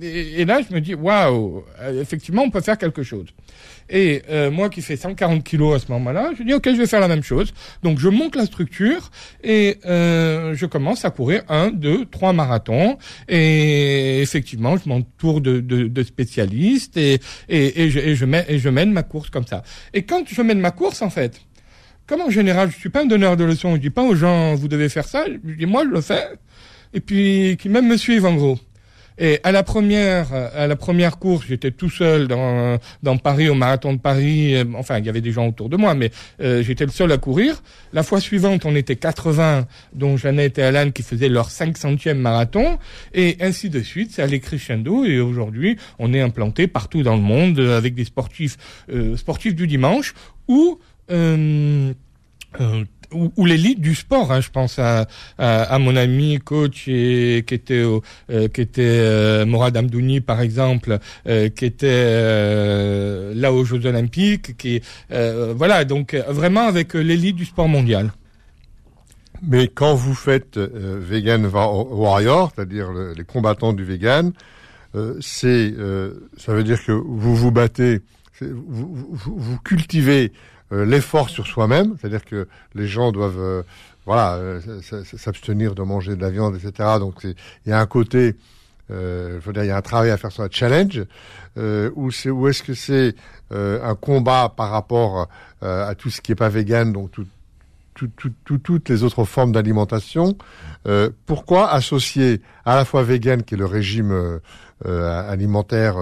et, 0.02 0.46
là, 0.46 0.60
je 0.68 0.74
me 0.74 0.81
dis, 0.81 0.94
waouh, 0.94 1.64
euh, 1.80 2.02
effectivement, 2.02 2.44
on 2.44 2.50
peut 2.50 2.62
faire 2.62 2.78
quelque 2.78 3.04
chose. 3.04 3.28
Et 3.90 4.22
euh, 4.30 4.50
moi 4.50 4.70
qui 4.70 4.81
fais 4.81 4.96
140 4.96 5.44
kilos 5.44 5.75
à 5.75 5.80
ce 5.86 5.92
moment-là, 5.92 6.31
je 6.38 6.44
dis, 6.44 6.54
ok, 6.54 6.66
je 6.66 6.78
vais 6.78 6.88
faire 6.88 7.00
la 7.00 7.08
même 7.08 7.24
chose. 7.24 7.54
Donc, 7.84 8.00
je 8.00 8.10
monte 8.10 8.36
la 8.36 8.46
structure 8.46 9.12
et 9.44 9.80
euh, 9.86 10.56
je 10.56 10.66
commence 10.66 11.06
à 11.06 11.12
courir 11.12 11.44
un, 11.50 11.70
deux, 11.70 12.06
trois 12.06 12.34
marathons. 12.34 12.98
Et 13.28 14.22
effectivement, 14.22 14.78
je 14.78 14.88
m'entoure 14.88 15.42
de, 15.42 15.60
de, 15.60 15.88
de, 15.88 16.04
spécialistes 16.04 16.98
et, 16.98 17.20
et, 17.50 17.84
et, 17.84 17.90
je, 17.90 18.00
et, 18.00 18.16
je 18.16 18.25
mène, 18.25 18.46
et 18.48 18.60
je 18.60 18.70
mène 18.70 18.92
ma 18.92 19.04
course 19.04 19.30
comme 19.30 19.48
ça. 19.48 19.64
Et 19.94 20.04
quand 20.04 20.24
je 20.28 20.42
mène 20.42 20.60
ma 20.60 20.72
course, 20.72 21.02
en 21.02 21.10
fait, 21.10 21.42
comme 22.08 22.22
en 22.22 22.30
général, 22.30 22.70
je 22.72 22.78
suis 22.78 22.90
pas 22.90 23.02
un 23.02 23.06
donneur 23.06 23.38
de 23.38 23.44
leçons, 23.44 23.75
je 23.75 23.81
dis 23.81 23.90
pas 23.90 24.04
aux 24.04 24.16
gens, 24.16 24.56
vous 24.56 24.68
devez 24.68 24.90
faire 24.90 25.08
ça, 25.08 25.25
je 25.28 25.54
dis, 25.54 25.66
moi, 25.66 25.84
je 25.86 25.90
le 25.90 26.02
fais. 26.02 26.28
Et 26.94 27.00
puis, 27.00 27.58
qui 27.60 27.70
même 27.70 27.88
me 27.88 27.98
suivent, 27.98 28.25
en 28.25 28.36
gros. 28.36 28.60
Et 29.18 29.39
à 29.44 29.51
la 29.51 29.63
première, 29.63 30.33
à 30.33 30.68
la 30.68 30.75
première 30.75 31.19
course, 31.19 31.45
j'étais 31.48 31.71
tout 31.71 31.89
seul 31.89 32.27
dans, 32.27 32.77
dans 33.04 33.18
Paris, 33.18 33.50
au 33.50 33.54
marathon 33.56 33.94
de 33.94 34.00
Paris. 34.00 34.56
Enfin, 34.75 35.00
il 35.00 35.06
y 35.06 35.10
avait 35.10 35.21
des 35.21 35.31
gens 35.31 35.48
autour 35.48 35.69
de 35.69 35.77
moi, 35.77 35.94
mais 35.94 36.12
euh, 36.42 36.63
j'étais 36.63 36.86
le 36.86 36.92
seul 36.92 37.12
à 37.12 37.18
courir. 37.18 37.62
La 37.94 38.04
fois 38.04 38.19
suivante, 38.19 38.65
on 38.65 38.75
était 38.75 38.95
80, 38.95 39.68
dont 39.94 40.18
Jeannette 40.18 40.57
et 40.57 40.63
Alan 40.63 40.92
qui 40.92 41.04
faisaient 41.04 41.30
leur 41.30 41.50
500e 41.50 42.15
marathon. 42.15 42.77
Et 43.13 43.38
ainsi 43.39 43.70
de 43.70 43.82
suite, 43.82 44.12
c'est 44.13 44.22
allé 44.22 44.39
crescendo. 44.39 45.05
Et 45.05 45.20
aujourd'hui, 45.20 45.77
on 46.00 46.13
est 46.13 46.22
implanté 46.22 46.67
partout 46.67 47.03
dans 47.03 47.15
le 47.15 47.22
monde 47.22 47.60
avec 47.60 47.96
des 47.96 48.05
sportifs, 48.05 48.58
euh, 48.91 49.15
sportifs 49.17 49.55
du 49.55 49.67
dimanche 49.67 50.13
ou 50.48 50.79
euh, 51.12 51.93
euh, 53.13 53.29
ou, 53.36 53.46
l'élite 53.46 53.82
du 53.82 53.96
sport. 53.96 54.32
Hein. 54.32 54.41
Je 54.41 54.50
pense 54.50 54.79
à, 54.79 55.08
à, 55.38 55.79
mon 55.79 55.96
ami 55.96 56.39
coach 56.39 56.88
et, 56.88 57.43
qui 57.48 57.53
était 57.53 57.84
euh, 57.84 58.48
qui 58.48 58.62
était 58.62 58.82
euh, 58.84 59.46
Morad 59.46 59.75
Amdouni 59.77 60.22
par 60.22 60.41
exemple, 60.41 61.00
euh, 61.27 61.50
qui 61.50 61.65
était 61.65 61.88
euh, 61.89 63.34
là 63.36 63.53
aux 63.53 63.63
Jeux 63.65 63.86
Olympiques, 63.86 64.58
qui 64.58 64.82
voilà 65.10 65.86
donc 65.86 66.15
vraiment 66.27 66.67
avec 66.67 66.93
l'élite 66.93 67.36
du 67.36 67.46
sport 67.46 67.67
mondial. 67.67 68.12
Mais 69.46 69.67
quand 69.67 69.93
vous 69.93 70.13
faites 70.13 70.58
vegan 70.58 71.46
warrior, 71.46 72.51
c'est-à-dire 72.55 72.91
les 72.93 73.24
combattants 73.25 73.74
du 73.74 73.84
vegan, 73.84 74.32
c'est 75.20 75.74
ça 76.38 76.53
veut 76.53 76.63
dire 76.63 76.84
que 76.84 76.91
vous 76.91 77.36
vous 77.36 77.51
battez, 77.51 78.00
vous, 78.41 79.08
vous, 79.12 79.36
vous 79.38 79.58
cultivez 79.60 80.32
euh, 80.32 80.62
l'effort 80.72 81.29
sur 81.29 81.46
soi-même, 81.48 81.96
c'est-à-dire 82.00 82.25
que 82.25 82.48
les 82.74 82.88
gens 82.88 83.12
doivent 83.12 83.39
euh, 83.39 83.63
voilà 84.05 84.36
euh, 84.36 84.62
s'abstenir 85.17 85.75
de 85.75 85.84
manger 85.84 86.15
de 86.15 86.22
la 86.22 86.29
viande, 86.29 86.55
etc. 86.55 86.98
Donc 87.00 87.24
il 87.24 87.36
y 87.65 87.72
a 87.72 87.79
un 87.79 87.86
côté, 87.86 88.36
euh, 88.91 89.39
faut 89.41 89.51
dire, 89.51 89.63
il 89.63 89.67
y 89.67 89.72
a 89.72 89.77
un 89.77 89.82
travail 89.82 90.12
à 90.12 90.17
faire 90.17 90.32
sur 90.32 90.43
la 90.43 90.50
challenge, 90.51 91.01
euh, 91.58 91.89
ou 91.96 92.12
c'est 92.12 92.29
ou 92.29 92.48
est-ce 92.48 92.63
que 92.63 92.74
c'est 92.74 93.15
un 93.51 93.93
combat 93.93 94.51
par 94.55 94.72
rapport 94.72 95.27
à 95.62 95.93
tout 95.93 96.10
ce 96.10 96.22
qui 96.22 96.32
est 96.32 96.36
pas 96.36 96.50
vegan, 96.50 96.91
donc 96.91 97.12
tout, 97.12 97.27
tout, 97.93 98.32
tout, 98.43 98.58
toutes 98.58 98.89
les 98.89 99.03
autres 99.03 99.24
formes 99.25 99.51
d'alimentation. 99.51 100.36
Euh, 100.88 101.10
pourquoi 101.25 101.72
associer 101.72 102.41
à 102.65 102.75
la 102.75 102.86
fois 102.86 103.03
vegan, 103.03 103.43
qui 103.43 103.55
est 103.55 103.58
le 103.58 103.65
régime 103.65 104.12
euh, 104.12 104.39
alimentaire 104.86 105.96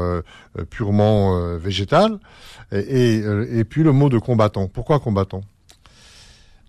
purement 0.69 1.57
végétal, 1.57 2.19
et, 2.71 3.21
et, 3.53 3.63
puis 3.63 3.83
le 3.83 3.91
mot 3.91 4.09
de 4.09 4.17
combattant. 4.17 4.67
Pourquoi 4.67 4.99
combattant? 4.99 5.41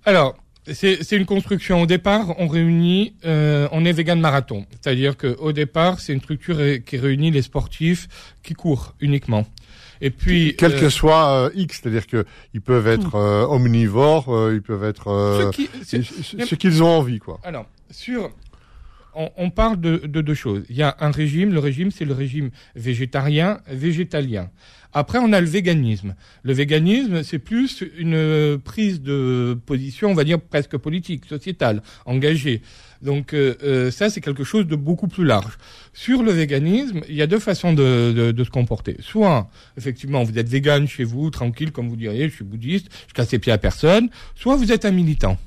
Alors, 0.04 0.36
c'est 0.72 1.12
une 1.12 1.26
construction. 1.26 1.82
Au 1.82 1.86
départ, 1.86 2.34
on 2.38 2.46
réunit, 2.46 3.14
euh, 3.24 3.68
on 3.72 3.84
est 3.84 3.92
vegan 3.92 4.20
marathon, 4.20 4.64
c'est-à-dire 4.80 5.16
qu'au 5.16 5.52
départ, 5.52 6.00
c'est 6.00 6.12
une 6.12 6.20
structure 6.20 6.58
qui 6.84 6.96
réunit 6.98 7.30
les 7.30 7.42
sportifs 7.42 8.08
qui 8.42 8.54
courent 8.54 8.94
uniquement. 9.00 9.44
Et 10.00 10.10
puis, 10.10 10.56
quel 10.58 10.78
que 10.78 10.86
euh, 10.86 10.90
soit 10.90 11.30
euh, 11.30 11.50
X, 11.54 11.80
c'est-à-dire 11.80 12.08
que 12.08 12.24
ils 12.54 12.60
peuvent 12.60 12.88
être 12.88 13.14
euh, 13.14 13.46
omnivores, 13.46 14.50
ils 14.52 14.62
peuvent 14.62 14.84
être 14.84 15.40
ce 15.84 16.54
qu'ils 16.54 16.82
ont 16.82 16.98
envie, 16.98 17.20
quoi. 17.20 17.38
Alors, 17.44 17.66
sur 17.90 18.30
on, 19.14 19.50
parle 19.50 19.80
de, 19.80 19.98
de, 19.98 20.20
deux 20.20 20.34
choses. 20.34 20.64
Il 20.68 20.76
y 20.76 20.82
a 20.82 20.96
un 21.00 21.10
régime, 21.10 21.52
le 21.52 21.58
régime 21.58 21.90
c'est 21.90 22.04
le 22.04 22.14
régime 22.14 22.50
végétarien, 22.74 23.60
végétalien. 23.68 24.50
Après, 24.94 25.18
on 25.18 25.32
a 25.32 25.40
le 25.40 25.46
véganisme. 25.46 26.14
Le 26.42 26.52
véganisme, 26.52 27.22
c'est 27.22 27.38
plus 27.38 27.82
une 27.96 28.58
prise 28.62 29.00
de 29.00 29.58
position, 29.64 30.10
on 30.10 30.14
va 30.14 30.24
dire 30.24 30.38
presque 30.38 30.76
politique, 30.76 31.24
sociétale, 31.24 31.82
engagée. 32.04 32.60
Donc 33.00 33.32
euh, 33.32 33.54
euh, 33.62 33.90
ça, 33.90 34.10
c'est 34.10 34.20
quelque 34.20 34.44
chose 34.44 34.66
de 34.66 34.76
beaucoup 34.76 35.08
plus 35.08 35.24
large. 35.24 35.56
Sur 35.92 36.22
le 36.22 36.30
véganisme, 36.30 37.00
il 37.08 37.14
y 37.14 37.22
a 37.22 37.26
deux 37.26 37.38
façons 37.38 37.72
de, 37.72 38.12
de, 38.14 38.32
de 38.32 38.44
se 38.44 38.50
comporter. 38.50 38.96
Soit, 39.00 39.50
effectivement, 39.78 40.22
vous 40.22 40.38
êtes 40.38 40.48
végane 40.48 40.86
chez 40.86 41.04
vous, 41.04 41.30
tranquille, 41.30 41.72
comme 41.72 41.88
vous 41.88 41.96
diriez, 41.96 42.28
je 42.28 42.34
suis 42.34 42.44
bouddhiste, 42.44 42.88
je 43.08 43.14
casse 43.14 43.32
les 43.32 43.38
pieds 43.38 43.52
à 43.52 43.58
personne. 43.58 44.10
Soit 44.34 44.56
vous 44.56 44.72
êtes 44.72 44.84
un 44.84 44.92
militant. 44.92 45.38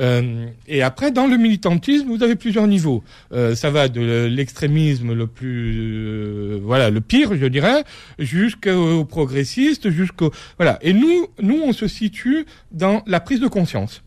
Euh, 0.00 0.46
et 0.66 0.82
après, 0.82 1.10
dans 1.10 1.26
le 1.26 1.36
militantisme, 1.36 2.08
vous 2.08 2.22
avez 2.22 2.36
plusieurs 2.36 2.66
niveaux. 2.66 3.04
Euh, 3.32 3.54
ça 3.54 3.70
va 3.70 3.88
de 3.88 4.26
l'extrémisme 4.26 5.12
le 5.12 5.26
plus, 5.26 5.74
euh, 5.76 6.60
voilà, 6.62 6.90
le 6.90 7.00
pire, 7.00 7.36
je 7.36 7.46
dirais, 7.46 7.84
jusqu'au 8.18 9.04
progressiste, 9.04 9.90
jusqu'au, 9.90 10.32
voilà. 10.58 10.78
Et 10.82 10.92
nous, 10.92 11.28
nous, 11.40 11.60
on 11.64 11.72
se 11.72 11.86
situe 11.86 12.46
dans 12.72 13.02
la 13.06 13.20
prise 13.20 13.40
de 13.40 13.48
conscience. 13.48 14.02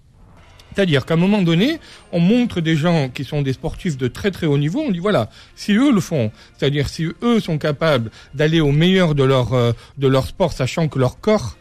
C'est-à-dire 0.74 1.06
qu'à 1.06 1.14
un 1.14 1.18
moment 1.18 1.44
donné, 1.44 1.80
on 2.12 2.20
montre 2.20 2.60
des 2.60 2.76
gens 2.76 3.08
qui 3.10 3.24
sont 3.24 3.44
des 3.44 3.54
sportifs 3.54 3.96
de 3.96 4.08
très 4.08 4.32
très 4.32 4.48
haut 4.48 4.58
niveau, 4.58 4.82
on 4.82 4.90
dit 4.90 4.98
voilà, 4.98 5.30
si 5.56 5.74
eux 5.74 5.92
le 5.92 6.02
font, 6.02 6.32
c'est-à-dire 6.58 6.90
si 6.90 7.06
eux 7.22 7.40
sont 7.40 7.60
capables 7.60 8.10
d'aller 8.34 8.60
au 8.60 8.72
meilleur 8.72 9.14
de 9.14 9.24
leur 9.24 9.52
de 10.00 10.08
leur 10.08 10.26
sport, 10.26 10.52
sachant 10.52 10.88
que 10.88 10.98
leur 10.98 11.20
corps 11.20 11.58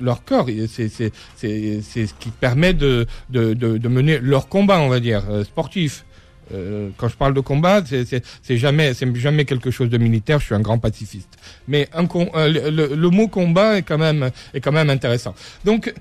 leur 0.00 0.24
corps. 0.24 0.46
C'est 0.68 0.88
ce 0.88 2.14
qui 2.18 2.30
permet 2.40 2.74
de, 2.74 3.06
de, 3.30 3.54
de, 3.54 3.88
mener 3.88 4.18
leur 4.18 4.48
combat, 4.48 4.80
on 4.80 4.88
va 4.88 5.00
dire, 5.00 5.24
euh, 5.30 5.44
sportif. 5.44 6.04
Euh, 6.52 6.90
quand 6.96 7.08
je 7.08 7.16
parle 7.16 7.34
de 7.34 7.40
combat, 7.40 7.82
c'est 7.84 8.56
jamais, 8.56 8.94
c'est 8.94 9.14
jamais 9.16 9.44
quelque 9.44 9.70
chose 9.70 9.88
de 9.88 9.98
militaire. 9.98 10.38
Je 10.40 10.46
suis 10.46 10.54
un 10.54 10.60
grand 10.60 10.78
pacifiste. 10.78 11.30
Mais 11.68 11.88
un, 11.94 12.06
euh, 12.34 12.70
le, 12.70 12.94
le, 12.94 13.10
mot 13.10 13.28
combat 13.28 13.78
est 13.78 13.82
quand 13.82 13.98
même, 13.98 14.30
est 14.52 14.60
quand 14.60 14.72
même 14.72 14.90
intéressant. 14.90 15.34
Donc, 15.64 15.92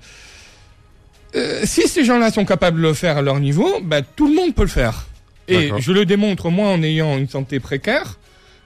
si 1.63 1.88
ces 1.88 2.03
gens-là 2.03 2.31
sont 2.31 2.43
capables 2.43 2.77
de 2.77 2.88
le 2.88 2.93
faire 2.93 3.17
à 3.17 3.21
leur 3.21 3.39
niveau, 3.39 3.79
ben, 3.81 4.03
tout 4.15 4.27
le 4.27 4.36
monde 4.36 4.53
peut 4.53 4.63
le 4.63 4.67
faire. 4.67 5.07
Et 5.48 5.71
je 5.79 5.91
le 5.91 6.05
démontre 6.05 6.50
moi 6.50 6.69
en 6.69 6.83
ayant 6.83 7.17
une 7.17 7.27
santé 7.27 7.60
précaire 7.60 8.17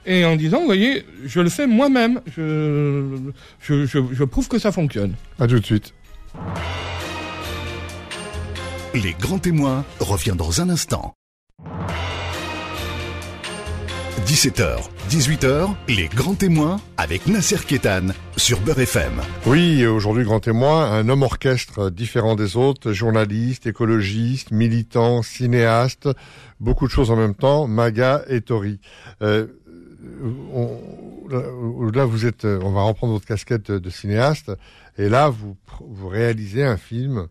et 0.06 0.24
en 0.24 0.36
disant, 0.36 0.60
vous 0.60 0.66
voyez, 0.66 1.04
je 1.24 1.40
le 1.40 1.50
fais 1.50 1.66
moi-même, 1.66 2.20
je, 2.36 3.18
je, 3.60 3.84
je, 3.86 4.24
prouve 4.24 4.48
que 4.48 4.58
ça 4.58 4.72
fonctionne. 4.72 5.14
À 5.38 5.46
tout 5.46 5.58
de 5.58 5.64
suite. 5.64 5.92
Les 8.94 9.12
grands 9.12 9.38
témoins 9.38 9.84
revient 10.00 10.34
dans 10.36 10.60
un 10.60 10.70
instant. 10.70 11.14
17h, 14.26 14.78
18h, 15.08 15.68
les 15.88 16.08
grands 16.08 16.34
témoins 16.34 16.80
avec 16.96 17.28
Nasser 17.28 17.58
Kétan 17.64 18.08
sur 18.36 18.60
Beurre 18.60 18.80
FM. 18.80 19.12
Oui, 19.46 19.86
aujourd'hui 19.86 20.24
grand 20.24 20.40
témoin, 20.40 20.90
un 20.90 21.08
homme 21.08 21.22
orchestre 21.22 21.90
différent 21.90 22.34
des 22.34 22.56
autres, 22.56 22.92
journaliste, 22.92 23.66
écologiste, 23.66 24.50
militant, 24.50 25.22
cinéaste, 25.22 26.08
beaucoup 26.58 26.86
de 26.86 26.90
choses 26.90 27.12
en 27.12 27.16
même 27.16 27.36
temps, 27.36 27.68
Maga 27.68 28.22
et 28.28 28.40
Tori. 28.40 28.80
Euh, 29.22 29.46
on, 30.52 30.80
là, 31.28 32.04
vous 32.04 32.26
êtes, 32.26 32.44
on 32.44 32.70
va 32.70 32.82
reprendre 32.82 33.12
votre 33.12 33.26
casquette 33.26 33.70
de 33.70 33.90
cinéaste, 33.90 34.52
et 34.98 35.08
là, 35.08 35.28
vous, 35.28 35.56
réalisez 36.08 36.64
un 36.64 36.76
film, 36.76 37.28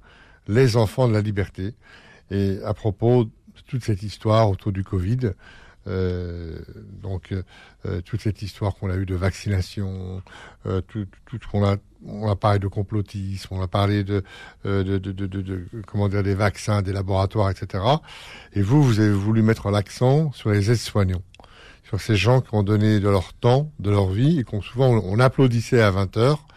Les 0.47 0.77
enfants 0.77 1.07
de 1.07 1.13
la 1.13 1.21
liberté, 1.21 1.73
et 2.29 2.59
à 2.63 2.73
propos 2.73 3.25
de 3.25 3.29
toute 3.67 3.83
cette 3.83 4.03
histoire 4.03 4.49
autour 4.49 4.71
du 4.71 4.83
Covid, 4.83 5.31
euh, 5.87 6.59
donc 7.01 7.31
euh, 7.31 8.01
toute 8.01 8.21
cette 8.21 8.41
histoire 8.41 8.75
qu'on 8.75 8.89
a 8.89 8.95
eue 8.95 9.05
de 9.05 9.15
vaccination, 9.15 10.21
euh, 10.65 10.81
tout, 10.81 11.07
qu'on 11.51 11.63
a, 11.63 11.77
on 12.05 12.29
a 12.29 12.35
parlé 12.35 12.59
de 12.59 12.67
complotisme, 12.67 13.55
on 13.55 13.61
a 13.61 13.67
parlé 13.67 14.03
de, 14.03 14.23
de, 14.63 15.67
comment 15.87 16.09
dire 16.09 16.23
des 16.23 16.35
vaccins, 16.35 16.81
des 16.81 16.93
laboratoires, 16.93 17.49
etc. 17.49 17.83
Et 18.53 18.61
vous, 18.61 18.83
vous 18.83 18.99
avez 18.99 19.11
voulu 19.11 19.41
mettre 19.41 19.69
l'accent 19.69 20.31
sur 20.31 20.51
les 20.51 20.71
aides-soignants 20.71 21.23
sur 21.87 22.01
ces 22.01 22.15
gens 22.15 22.41
qui 22.41 22.53
ont 22.53 22.63
donné 22.63 22.99
de 22.99 23.09
leur 23.09 23.33
temps, 23.33 23.71
de 23.79 23.91
leur 23.91 24.09
vie, 24.09 24.39
et 24.39 24.43
qu'on 24.43 24.61
souvent 24.61 24.89
on, 24.89 25.19
applaudissait 25.19 25.81
à 25.81 25.91
20 25.91 26.17
heures. 26.17 26.47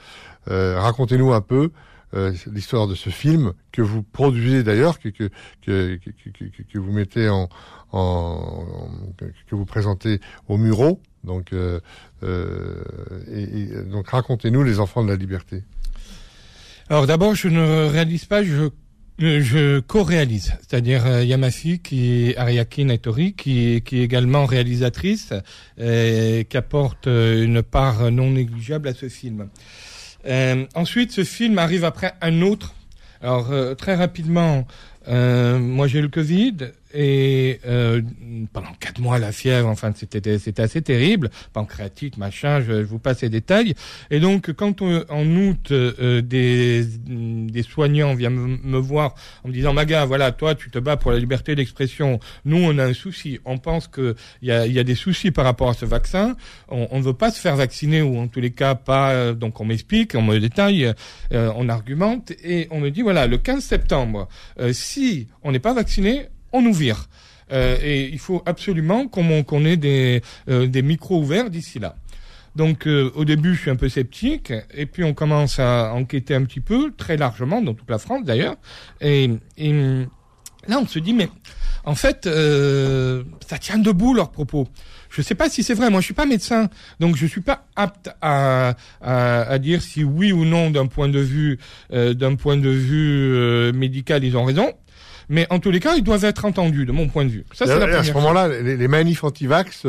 Euh, 0.50 0.80
racontez-nous 0.80 1.32
un 1.32 1.42
peu 1.42 1.70
euh, 2.14 2.32
l'histoire 2.50 2.86
de 2.86 2.94
ce 2.94 3.10
film 3.10 3.52
que 3.70 3.82
vous 3.82 4.02
produisez 4.02 4.62
d'ailleurs, 4.62 4.98
que 4.98 5.10
que, 5.10 5.30
que, 5.62 5.96
que, 5.96 6.62
que, 6.62 6.78
vous 6.78 6.92
mettez 6.92 7.28
en, 7.28 7.50
en, 7.92 8.64
que 9.46 9.54
vous 9.54 9.66
présentez 9.66 10.20
au 10.48 10.56
Muro. 10.56 11.02
Donc, 11.24 11.52
euh, 11.52 11.80
euh 12.22 12.82
et, 13.30 13.42
et, 13.42 13.82
donc 13.82 14.08
racontez-nous 14.08 14.62
les 14.62 14.80
enfants 14.80 15.04
de 15.04 15.10
la 15.10 15.16
liberté. 15.16 15.64
Alors 16.88 17.06
d'abord, 17.06 17.34
je 17.34 17.48
ne 17.48 17.86
réalise 17.86 18.24
pas, 18.24 18.42
je 18.42 18.70
je 19.18 19.80
co-réalise, 19.80 20.54
c'est-à-dire 20.60 21.22
il 21.22 21.28
y 21.28 21.34
a 21.34 21.36
ma 21.36 21.50
fille 21.50 21.80
qui 21.80 22.30
est 22.30 22.36
Ariaki 22.36 22.84
Natori, 22.84 23.32
qui, 23.32 23.74
est 23.74 23.92
également 23.92 24.46
réalisatrice, 24.46 25.32
et 25.78 26.46
qui 26.48 26.56
apporte 26.56 27.06
euh, 27.06 27.44
une 27.44 27.62
part 27.62 28.10
non 28.10 28.30
négligeable 28.30 28.88
à 28.88 28.94
ce 28.94 29.08
film. 29.08 29.48
Euh, 30.26 30.66
ensuite, 30.74 31.12
ce 31.12 31.24
film 31.24 31.58
arrive 31.58 31.84
après 31.84 32.14
un 32.20 32.42
autre. 32.42 32.74
Alors 33.20 33.50
euh, 33.50 33.74
très 33.74 33.94
rapidement, 33.94 34.66
euh, 35.08 35.58
moi 35.58 35.88
j'ai 35.88 35.98
eu 35.98 36.02
le 36.02 36.08
Covid 36.08 36.56
et 36.94 37.60
euh, 37.66 38.00
pendant 38.52 38.72
quatre 38.80 39.00
mois 39.00 39.18
la 39.18 39.32
fièvre, 39.32 39.68
enfin 39.68 39.92
c'était 39.94 40.38
c'était 40.38 40.62
assez 40.62 40.80
terrible, 40.80 41.30
pancréatite, 41.52 42.16
machin, 42.16 42.62
je, 42.62 42.72
vous 42.72 42.98
passe 42.98 43.22
les 43.22 43.28
détails. 43.28 43.74
Et 44.10 44.20
donc 44.20 44.52
quand 44.52 44.80
en 44.82 45.26
août 45.36 45.70
euh, 45.70 46.22
des 46.22 46.84
des 46.84 47.62
soignants 47.62 48.14
viennent 48.14 48.58
me, 48.62 48.78
voir 48.78 49.14
en 49.44 49.48
me 49.48 49.52
disant 49.52 49.74
Maga, 49.74 50.06
voilà 50.06 50.32
toi 50.32 50.54
tu 50.54 50.70
te 50.70 50.78
bats 50.78 50.96
pour 50.96 51.10
la 51.10 51.18
liberté 51.18 51.54
d'expression, 51.54 52.20
nous 52.44 52.58
on 52.58 52.78
a 52.78 52.84
un 52.84 52.94
souci, 52.94 53.38
on 53.44 53.58
pense 53.58 53.86
que 53.86 54.16
il 54.40 54.48
y 54.48 54.52
a 54.52 54.66
y 54.66 54.78
a 54.78 54.84
des 54.84 54.94
soucis 54.94 55.30
par 55.30 55.44
rapport 55.44 55.68
à 55.68 55.74
ce 55.74 55.84
vaccin, 55.84 56.36
on 56.68 56.98
ne 56.98 57.02
veut 57.02 57.14
pas 57.14 57.30
se 57.30 57.40
faire 57.40 57.56
vacciner 57.56 58.00
ou 58.00 58.18
en 58.18 58.28
tous 58.28 58.40
les 58.40 58.50
cas 58.52 58.74
pas, 58.74 59.10
euh, 59.10 59.34
donc 59.34 59.60
on 59.60 59.66
m'explique, 59.66 60.14
on 60.14 60.22
me 60.22 60.38
détaille, 60.38 60.92
on 61.30 61.68
argumente. 61.68 62.32
Et 62.42 62.68
on 62.70 62.80
me 62.80 62.90
dit 62.90 63.02
voilà 63.02 63.26
le 63.26 63.38
15 63.38 63.62
septembre 63.62 64.28
si 64.72 65.28
on 65.42 65.52
n'est 65.52 65.58
pas 65.58 65.74
vacciné 65.74 66.28
on 66.52 66.62
nous 66.62 66.74
vire. 66.74 67.08
Euh, 67.52 67.78
et 67.82 68.08
il 68.08 68.18
faut 68.18 68.42
absolument 68.46 69.08
qu'on 69.08 69.64
ait 69.64 69.76
des, 69.76 70.22
euh, 70.48 70.66
des 70.66 70.82
micros 70.82 71.20
ouverts 71.20 71.50
d'ici 71.50 71.78
là. 71.78 71.96
Donc 72.56 72.86
euh, 72.86 73.10
au 73.14 73.24
début, 73.24 73.54
je 73.54 73.60
suis 73.60 73.70
un 73.70 73.76
peu 73.76 73.88
sceptique, 73.88 74.52
et 74.74 74.86
puis 74.86 75.04
on 75.04 75.14
commence 75.14 75.58
à 75.58 75.92
enquêter 75.94 76.34
un 76.34 76.44
petit 76.44 76.60
peu, 76.60 76.92
très 76.96 77.16
largement, 77.16 77.62
dans 77.62 77.74
toute 77.74 77.88
la 77.88 77.98
France 77.98 78.24
d'ailleurs, 78.24 78.56
et, 79.00 79.30
et, 79.56 79.72
là 80.66 80.78
on 80.80 80.86
se 80.86 80.98
dit, 80.98 81.12
mais 81.12 81.28
en 81.84 81.94
fait, 81.94 82.24
ça 82.24 83.58
tient 83.58 83.78
debout 83.78 84.12
leurs 84.12 84.30
propos. 84.30 84.66
Je 85.08 85.22
ne 85.22 85.24
sais 85.24 85.34
pas 85.34 85.48
si 85.48 85.62
c'est 85.62 85.72
vrai. 85.72 85.88
Moi, 85.88 86.00
je 86.00 86.06
suis 86.06 86.14
pas 86.14 86.26
médecin, 86.26 86.68
donc 87.00 87.16
je 87.16 87.24
suis 87.24 87.40
pas 87.40 87.64
apte 87.76 88.10
à, 88.20 88.74
à, 89.00 89.40
à 89.42 89.58
dire 89.58 89.80
si 89.80 90.04
oui 90.04 90.32
ou 90.32 90.44
non, 90.44 90.70
d'un 90.70 90.86
point 90.86 91.08
de 91.08 91.20
vue, 91.20 91.58
d'un 91.90 92.34
point 92.34 92.58
de 92.58 92.68
vue 92.68 93.72
médical, 93.72 94.24
ils 94.24 94.36
ont 94.36 94.44
raison. 94.44 94.74
Mais 95.28 95.46
en 95.50 95.58
tous 95.58 95.70
les 95.70 95.80
cas, 95.80 95.94
ils 95.96 96.02
doivent 96.02 96.24
être 96.24 96.44
entendus, 96.44 96.86
de 96.86 96.92
mon 96.92 97.08
point 97.08 97.24
de 97.24 97.30
vue. 97.30 97.44
Ça, 97.52 97.66
c'est 97.66 97.78
la 97.78 97.98
À 97.98 98.04
ce 98.04 98.12
moment-là, 98.12 98.48
les, 98.48 98.76
les, 98.76 98.88
manifs 98.88 99.24
anti-vax 99.24 99.86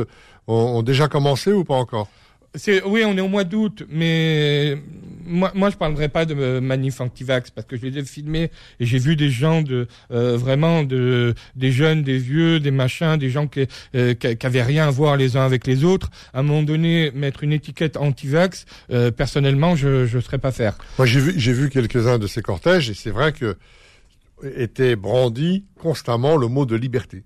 ont, 0.48 0.54
ont 0.54 0.82
déjà 0.82 1.08
commencé 1.08 1.52
ou 1.52 1.64
pas 1.64 1.76
encore? 1.76 2.10
C'est 2.56 2.84
oui, 2.84 3.04
on 3.06 3.16
est 3.16 3.22
au 3.22 3.28
mois 3.28 3.44
d'août, 3.44 3.84
mais 3.90 4.76
moi, 5.24 5.52
moi, 5.54 5.70
je 5.70 5.76
parlerai 5.76 6.10
pas 6.10 6.26
de 6.26 6.60
manif 6.60 7.00
anti-vax 7.00 7.52
parce 7.52 7.68
que 7.68 7.78
je 7.78 7.86
les 7.86 8.00
ai 8.00 8.04
filmés 8.04 8.50
et 8.80 8.86
j'ai 8.88 8.98
vu 8.98 9.16
des 9.16 9.30
gens 9.30 9.62
de 9.62 9.88
euh, 10.12 10.36
vraiment 10.36 10.82
de 10.82 11.36
des 11.56 11.72
jeunes, 11.72 12.02
des 12.02 12.18
vieux, 12.18 12.60
des 12.60 12.72
machins, 12.72 13.18
des 13.18 13.30
gens 13.30 13.46
qui, 13.46 13.68
euh, 13.96 14.16
qui, 14.16 14.46
avaient 14.48 14.64
rien 14.64 14.88
à 14.88 14.92
voir 14.92 15.16
les 15.16 15.38
uns 15.38 15.46
avec 15.46 15.68
les 15.68 15.84
autres. 15.84 16.10
À 16.34 16.40
un 16.40 16.44
moment 16.44 16.64
donné, 16.64 17.12
mettre 17.14 17.44
une 17.44 17.54
étiquette 17.54 17.98
anti-vax, 17.98 18.66
euh, 18.92 19.12
personnellement, 19.12 19.76
je 19.76 20.08
je 20.08 20.20
serais 20.20 20.40
pas 20.40 20.52
faire. 20.52 20.76
Moi, 20.98 21.06
j'ai 21.06 21.20
vu 21.20 21.34
j'ai 21.38 21.54
vu 21.54 21.70
quelques-uns 21.70 22.18
de 22.18 22.26
ces 22.26 22.42
cortèges 22.42 22.90
et 22.90 22.96
c'est 22.96 23.12
vrai 23.12 23.32
que 23.32 23.58
était 24.56 24.96
brandi 24.96 25.66
constamment 25.80 26.38
le 26.38 26.48
mot 26.48 26.66
de 26.66 26.76
liberté. 26.76 27.24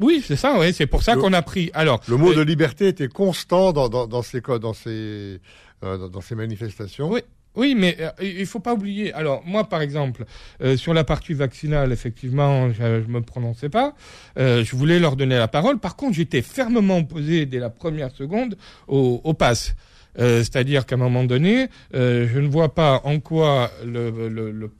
Oui, 0.00 0.22
c'est 0.26 0.36
ça, 0.36 0.58
oui, 0.58 0.74
c'est 0.74 0.86
pour 0.86 1.02
ça 1.02 1.16
qu'on 1.16 1.32
a 1.32 1.42
pris. 1.42 1.70
Alors, 1.72 2.00
le 2.08 2.16
mot 2.16 2.34
de 2.34 2.42
liberté 2.42 2.88
était 2.88 3.08
constant 3.08 3.72
dans, 3.72 3.88
dans, 3.88 4.06
dans 4.06 4.22
ces 4.22 4.40
dans 4.40 4.74
ces 4.74 5.40
euh, 5.84 6.08
dans 6.08 6.20
ces 6.20 6.34
manifestations. 6.34 7.10
Oui. 7.10 7.20
Oui, 7.56 7.74
mais 7.74 7.96
euh, 8.00 8.10
il 8.20 8.46
faut 8.46 8.60
pas 8.60 8.74
oublier. 8.74 9.12
Alors 9.14 9.42
moi, 9.46 9.64
par 9.64 9.80
exemple, 9.80 10.26
euh, 10.62 10.76
sur 10.76 10.92
la 10.92 11.04
partie 11.04 11.32
vaccinale, 11.32 11.90
effectivement, 11.90 12.70
je, 12.70 12.82
ne 12.82 13.06
me 13.06 13.22
prononçais 13.22 13.70
pas. 13.70 13.94
Euh, 14.38 14.62
je 14.62 14.76
voulais 14.76 15.00
leur 15.00 15.16
donner 15.16 15.36
la 15.36 15.48
parole. 15.48 15.78
Par 15.78 15.96
contre, 15.96 16.14
j'étais 16.14 16.42
fermement 16.42 16.98
opposé 16.98 17.46
dès 17.46 17.58
la 17.58 17.70
première 17.70 18.10
seconde 18.10 18.56
au, 18.86 19.22
au 19.24 19.32
pass. 19.32 19.74
Euh, 20.18 20.38
c'est-à-dire 20.38 20.86
qu'à 20.86 20.94
un 20.94 20.98
moment 20.98 21.24
donné, 21.24 21.68
euh, 21.94 22.26
je 22.32 22.38
ne 22.38 22.48
vois 22.48 22.74
pas 22.74 23.00
en 23.04 23.20
quoi 23.20 23.70
le, 23.84 24.10
le, 24.28 24.70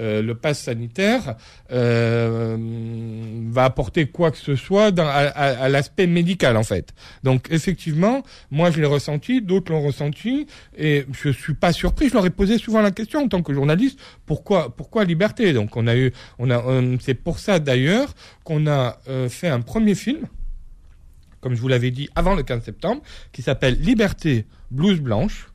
euh, 0.00 0.34
pass 0.34 0.58
sanitaire 0.58 1.36
va 1.70 3.64
apporter 3.64 4.06
quoi 4.06 4.30
que 4.30 4.38
ce 4.38 4.56
soit 4.56 4.98
à, 4.98 5.68
l'aspect 5.68 6.06
médical 6.06 6.56
en 6.56 6.62
fait. 6.62 6.94
Donc 7.22 7.46
effectivement, 7.50 8.22
moi 8.50 8.70
je 8.70 8.80
l'ai 8.80 8.86
ressenti, 8.86 9.42
d'autres 9.42 9.72
l'ont 9.72 9.82
ressenti, 9.82 10.46
et 10.76 11.04
je 11.12 11.30
suis 11.30 11.54
pas 11.54 11.72
surpris. 11.72 12.08
Je 12.08 12.14
leur 12.14 12.26
ai 12.26 12.30
posé 12.30 12.58
souvent 12.58 12.80
la 12.80 12.90
question 12.90 13.20
en 13.20 13.28
tant 13.28 13.42
que 13.42 13.52
journaliste 13.52 13.98
pourquoi 14.26 14.74
pourquoi 14.74 15.04
liberté? 15.04 15.52
Donc 15.52 15.76
on 15.76 15.86
a 15.86 15.96
eu, 15.96 16.12
on 16.38 16.50
a, 16.50 16.62
c'est 17.00 17.14
pour 17.14 17.38
ça 17.38 17.58
d'ailleurs 17.58 18.14
qu'on 18.44 18.66
a 18.66 18.98
fait 19.28 19.48
un 19.48 19.60
premier 19.60 19.94
film 19.94 20.26
comme 21.44 21.54
je 21.54 21.60
vous 21.60 21.68
l'avais 21.68 21.90
dit 21.90 22.08
avant 22.14 22.34
le 22.34 22.42
15 22.42 22.64
septembre, 22.64 23.02
qui 23.30 23.42
s'appelle 23.42 23.78
Liberté 23.78 24.46
blouse 24.70 24.98
blanche. 24.98 25.48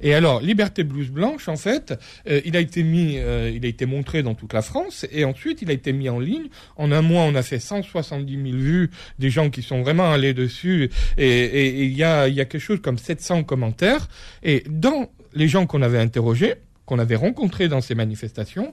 Et 0.00 0.14
alors, 0.14 0.40
Liberté 0.40 0.82
blouse 0.82 1.10
blanche, 1.10 1.46
en 1.48 1.56
fait, 1.56 1.92
euh, 2.26 2.40
il 2.46 2.56
a 2.56 2.60
été 2.60 2.82
mis, 2.82 3.18
euh, 3.18 3.52
il 3.54 3.62
a 3.66 3.68
été 3.68 3.84
montré 3.84 4.22
dans 4.22 4.34
toute 4.34 4.54
la 4.54 4.62
France, 4.62 5.04
et 5.12 5.26
ensuite 5.26 5.60
il 5.60 5.68
a 5.68 5.74
été 5.74 5.92
mis 5.92 6.08
en 6.08 6.18
ligne. 6.18 6.46
En 6.76 6.90
un 6.90 7.02
mois, 7.02 7.24
on 7.24 7.34
a 7.34 7.42
fait 7.42 7.58
170 7.58 8.50
000 8.50 8.56
vues, 8.56 8.90
des 9.18 9.28
gens 9.28 9.50
qui 9.50 9.60
sont 9.60 9.82
vraiment 9.82 10.10
allés 10.10 10.32
dessus, 10.32 10.88
et 11.18 11.84
il 11.84 11.92
y 11.92 12.02
a, 12.02 12.28
y 12.28 12.40
a 12.40 12.46
quelque 12.46 12.58
chose 12.58 12.80
comme 12.80 12.96
700 12.96 13.44
commentaires. 13.44 14.08
Et 14.42 14.64
dans 14.70 15.10
les 15.34 15.48
gens 15.48 15.66
qu'on 15.66 15.82
avait 15.82 16.00
interrogés, 16.00 16.54
qu'on 16.86 16.98
avait 16.98 17.14
rencontrés 17.14 17.68
dans 17.68 17.82
ces 17.82 17.94
manifestations, 17.94 18.72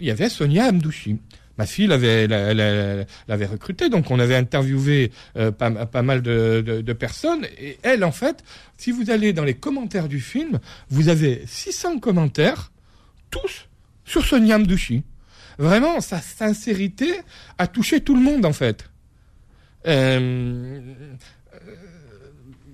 il 0.00 0.08
y 0.08 0.10
avait 0.10 0.28
Sonia 0.28 0.64
Amdouchi 0.64 1.20
ma 1.60 1.66
fille 1.66 1.88
l'avait 1.88 2.26
l'avait 2.26 3.44
recruté, 3.44 3.90
donc 3.90 4.10
on 4.10 4.18
avait 4.18 4.34
interviewé 4.34 5.12
euh, 5.36 5.50
pas, 5.50 6.02
mal 6.02 6.22
de, 6.22 6.92
personnes. 6.94 7.46
Et 7.58 7.78
elle, 7.82 8.02
en 8.02 8.12
fait, 8.12 8.42
si 8.78 8.92
vous 8.92 9.10
allez 9.10 9.34
dans 9.34 9.44
les 9.44 9.52
commentaires 9.52 10.08
du 10.08 10.20
film, 10.20 10.58
vous 10.88 11.10
avez 11.10 11.42
600 11.46 11.98
commentaires, 11.98 12.72
tous 13.30 13.68
sur 14.06 14.24
Sonia 14.24 14.56
Mdouchi. 14.56 15.02
Vraiment, 15.58 16.00
sa 16.00 16.22
sincérité 16.22 17.12
a 17.58 17.66
touché 17.66 18.00
tout 18.00 18.14
le 18.14 18.22
monde, 18.22 18.46
en 18.46 18.54
fait. 18.54 18.88
Euh, 19.86 20.80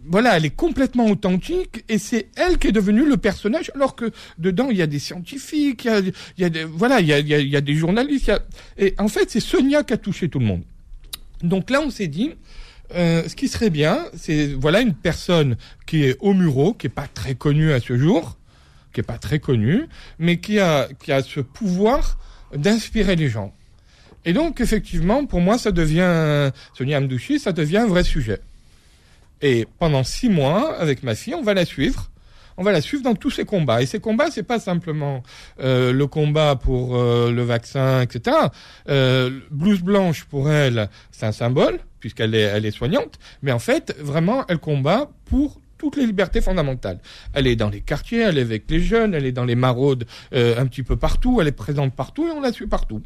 voilà, 0.08 0.36
elle 0.36 0.44
est 0.44 0.54
complètement 0.54 1.06
authentique 1.06 1.84
et 1.88 1.98
c'est 1.98 2.28
elle 2.36 2.58
qui 2.58 2.68
est 2.68 2.72
devenue 2.72 3.06
le 3.06 3.16
personnage, 3.16 3.70
alors 3.74 3.96
que 3.96 4.10
dedans 4.38 4.68
il 4.70 4.76
y 4.76 4.82
a 4.82 4.86
des 4.86 4.98
scientifiques, 4.98 5.84
il 5.84 5.90
y 5.90 5.94
a, 5.94 5.98
il 6.00 6.12
y 6.38 6.44
a 6.44 6.48
des, 6.48 6.64
voilà, 6.64 7.00
il 7.00 7.06
y 7.06 7.12
a, 7.12 7.18
il 7.18 7.28
y 7.28 7.56
a, 7.56 7.60
des 7.60 7.74
journalistes. 7.74 8.32
Et 8.78 8.94
en 8.98 9.08
fait, 9.08 9.30
c'est 9.30 9.40
Sonia 9.40 9.82
qui 9.82 9.92
a 9.92 9.96
touché 9.96 10.28
tout 10.28 10.38
le 10.38 10.46
monde. 10.46 10.62
Donc 11.42 11.70
là, 11.70 11.80
on 11.80 11.90
s'est 11.90 12.06
dit, 12.06 12.32
euh, 12.94 13.28
ce 13.28 13.34
qui 13.34 13.48
serait 13.48 13.70
bien, 13.70 14.04
c'est 14.16 14.46
voilà 14.54 14.80
une 14.80 14.94
personne 14.94 15.56
qui 15.86 16.04
est 16.04 16.16
au 16.20 16.34
Muro, 16.34 16.72
qui 16.72 16.86
est 16.86 16.90
pas 16.90 17.08
très 17.12 17.34
connue 17.34 17.72
à 17.72 17.80
ce 17.80 17.96
jour, 17.96 18.36
qui 18.92 19.00
est 19.00 19.04
pas 19.04 19.18
très 19.18 19.38
connue, 19.38 19.86
mais 20.18 20.38
qui 20.38 20.60
a 20.60 20.88
qui 21.02 21.12
a 21.12 21.22
ce 21.22 21.40
pouvoir 21.40 22.18
d'inspirer 22.54 23.16
les 23.16 23.28
gens. 23.28 23.52
Et 24.24 24.32
donc 24.32 24.60
effectivement, 24.60 25.26
pour 25.26 25.40
moi, 25.40 25.58
ça 25.58 25.72
devient 25.72 26.50
Sonia 26.74 26.98
Amdouchi, 26.98 27.38
ça 27.38 27.52
devient 27.52 27.78
un 27.78 27.86
vrai 27.86 28.04
sujet. 28.04 28.40
Et 29.42 29.66
pendant 29.78 30.04
six 30.04 30.28
mois, 30.28 30.76
avec 30.76 31.02
ma 31.02 31.14
fille, 31.14 31.34
on 31.34 31.42
va 31.42 31.54
la 31.54 31.64
suivre. 31.64 32.10
On 32.58 32.62
va 32.62 32.72
la 32.72 32.80
suivre 32.80 33.02
dans 33.02 33.14
tous 33.14 33.30
ses 33.30 33.44
combats. 33.44 33.82
Et 33.82 33.86
ces 33.86 34.00
combats, 34.00 34.30
c'est 34.30 34.42
pas 34.42 34.58
simplement 34.58 35.22
euh, 35.60 35.92
le 35.92 36.06
combat 36.06 36.56
pour 36.56 36.96
euh, 36.96 37.30
le 37.30 37.42
vaccin, 37.42 38.00
etc. 38.00 38.34
Euh, 38.88 39.40
blouse 39.50 39.82
blanche 39.82 40.24
pour 40.24 40.50
elle, 40.50 40.88
c'est 41.10 41.26
un 41.26 41.32
symbole 41.32 41.78
puisqu'elle 42.00 42.34
est, 42.34 42.40
elle 42.42 42.64
est 42.64 42.70
soignante. 42.70 43.18
Mais 43.42 43.52
en 43.52 43.58
fait, 43.58 43.94
vraiment, 43.98 44.44
elle 44.48 44.58
combat 44.58 45.10
pour 45.24 45.60
toutes 45.78 45.96
les 45.96 46.06
libertés 46.06 46.40
fondamentales. 46.40 47.00
Elle 47.32 47.46
est 47.46 47.56
dans 47.56 47.68
les 47.68 47.80
quartiers, 47.80 48.20
elle 48.20 48.38
est 48.38 48.42
avec 48.42 48.70
les 48.70 48.80
jeunes, 48.80 49.14
elle 49.14 49.26
est 49.26 49.32
dans 49.32 49.44
les 49.44 49.54
maraudes 49.54 50.06
euh, 50.32 50.58
un 50.58 50.66
petit 50.66 50.82
peu 50.82 50.96
partout, 50.96 51.40
elle 51.40 51.48
est 51.48 51.52
présente 51.52 51.94
partout 51.94 52.26
et 52.26 52.30
on 52.30 52.40
la 52.40 52.52
suit 52.52 52.66
partout. 52.66 53.02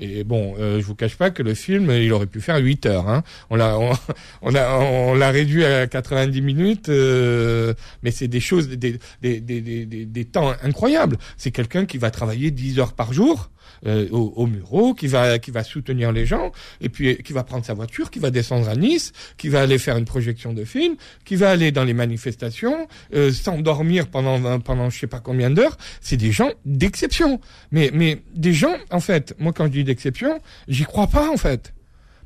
Et 0.00 0.24
bon, 0.24 0.54
euh, 0.58 0.80
je 0.80 0.84
vous 0.86 0.94
cache 0.94 1.16
pas 1.16 1.30
que 1.30 1.42
le 1.42 1.54
film, 1.54 1.90
il 1.90 2.10
aurait 2.12 2.26
pu 2.26 2.40
faire 2.40 2.56
8 2.56 2.86
heures. 2.86 3.08
Hein. 3.08 3.22
On 3.50 3.56
l'a, 3.56 3.78
on, 3.78 4.54
a, 4.54 4.78
on 4.78 5.14
l'a 5.14 5.30
réduit 5.30 5.64
à 5.64 5.86
90 5.86 6.40
minutes, 6.40 6.88
euh, 6.88 7.74
mais 8.02 8.10
c'est 8.10 8.28
des 8.28 8.40
choses, 8.40 8.68
des, 8.68 8.98
des, 9.20 9.40
des, 9.40 9.60
des, 9.60 9.84
des 9.84 10.24
temps 10.24 10.54
incroyables. 10.62 11.18
C'est 11.36 11.50
quelqu'un 11.50 11.84
qui 11.84 11.98
va 11.98 12.10
travailler 12.10 12.50
10 12.50 12.78
heures 12.78 12.94
par 12.94 13.12
jour 13.12 13.50
euh, 13.86 14.08
au, 14.10 14.32
au 14.36 14.46
Muro, 14.46 14.94
qui 14.94 15.06
va 15.06 15.38
qui 15.38 15.50
va 15.50 15.64
soutenir 15.64 16.12
les 16.12 16.26
gens, 16.26 16.52
et 16.80 16.88
puis 16.88 17.16
qui 17.22 17.32
va 17.32 17.44
prendre 17.44 17.64
sa 17.64 17.74
voiture, 17.74 18.10
qui 18.10 18.18
va 18.18 18.30
descendre 18.30 18.68
à 18.68 18.76
Nice, 18.76 19.12
qui 19.36 19.48
va 19.48 19.62
aller 19.62 19.78
faire 19.78 19.96
une 19.96 20.04
projection 20.04 20.52
de 20.52 20.64
film, 20.64 20.96
qui 21.24 21.36
va 21.36 21.50
aller 21.50 21.72
dans 21.72 21.84
les 21.84 21.94
manifestations, 21.94 22.88
euh, 23.14 23.32
s'endormir 23.32 24.08
pendant 24.08 24.60
pendant 24.60 24.90
je 24.90 24.98
sais 24.98 25.06
pas 25.06 25.20
combien 25.20 25.50
d'heures. 25.50 25.76
C'est 26.00 26.16
des 26.16 26.32
gens 26.32 26.50
d'exception. 26.64 27.40
Mais 27.70 27.90
mais 27.92 28.22
des 28.34 28.52
gens, 28.52 28.76
en 28.90 29.00
fait, 29.00 29.34
moi 29.38 29.52
quand 29.52 29.66
je 29.66 29.72
dis 29.72 29.84
d'exception, 29.84 30.40
j'y 30.68 30.84
crois 30.84 31.06
pas 31.06 31.28
en 31.30 31.36
fait. 31.36 31.72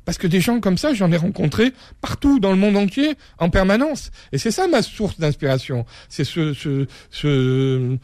Parce 0.05 0.17
que 0.17 0.27
des 0.27 0.39
gens 0.39 0.59
comme 0.59 0.77
ça, 0.77 0.93
j'en 0.93 1.11
ai 1.11 1.17
rencontrés 1.17 1.73
partout 2.01 2.39
dans 2.39 2.51
le 2.51 2.57
monde 2.57 2.77
entier, 2.77 3.15
en 3.39 3.49
permanence. 3.49 4.11
Et 4.31 4.37
c'est 4.37 4.51
ça 4.51 4.67
ma 4.67 4.81
source 4.81 5.19
d'inspiration. 5.19 5.85
C'est 6.09 6.23
ce, 6.23 6.53
ce, 6.53 6.85
ce, 7.09 7.97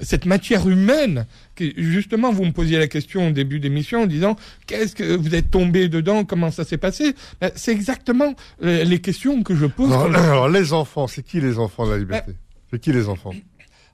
cette 0.00 0.26
matière 0.26 0.68
humaine. 0.68 1.26
Qui, 1.56 1.72
justement, 1.76 2.30
vous 2.30 2.44
me 2.44 2.52
posiez 2.52 2.78
la 2.78 2.86
question 2.86 3.28
au 3.28 3.30
début 3.32 3.58
d'émission 3.58 4.02
en 4.02 4.06
disant 4.06 4.36
qu'est-ce 4.66 4.94
que 4.94 5.16
vous 5.16 5.34
êtes 5.34 5.50
tombé 5.50 5.88
dedans, 5.88 6.24
comment 6.24 6.50
ça 6.50 6.64
s'est 6.64 6.76
passé? 6.76 7.14
Ben, 7.40 7.50
c'est 7.56 7.72
exactement 7.72 8.34
euh, 8.62 8.84
les 8.84 9.00
questions 9.00 9.42
que 9.42 9.56
je 9.56 9.66
pose. 9.66 9.92
Alors, 9.92 10.48
les 10.50 10.72
enfants, 10.72 11.06
c'est 11.06 11.22
qui 11.22 11.40
les 11.40 11.58
enfants 11.58 11.86
de 11.86 11.92
la 11.92 11.98
liberté? 11.98 12.32
Ben, 12.32 12.36
C'est 12.70 12.78
qui 12.78 12.92
les 12.92 13.08
enfants? 13.08 13.32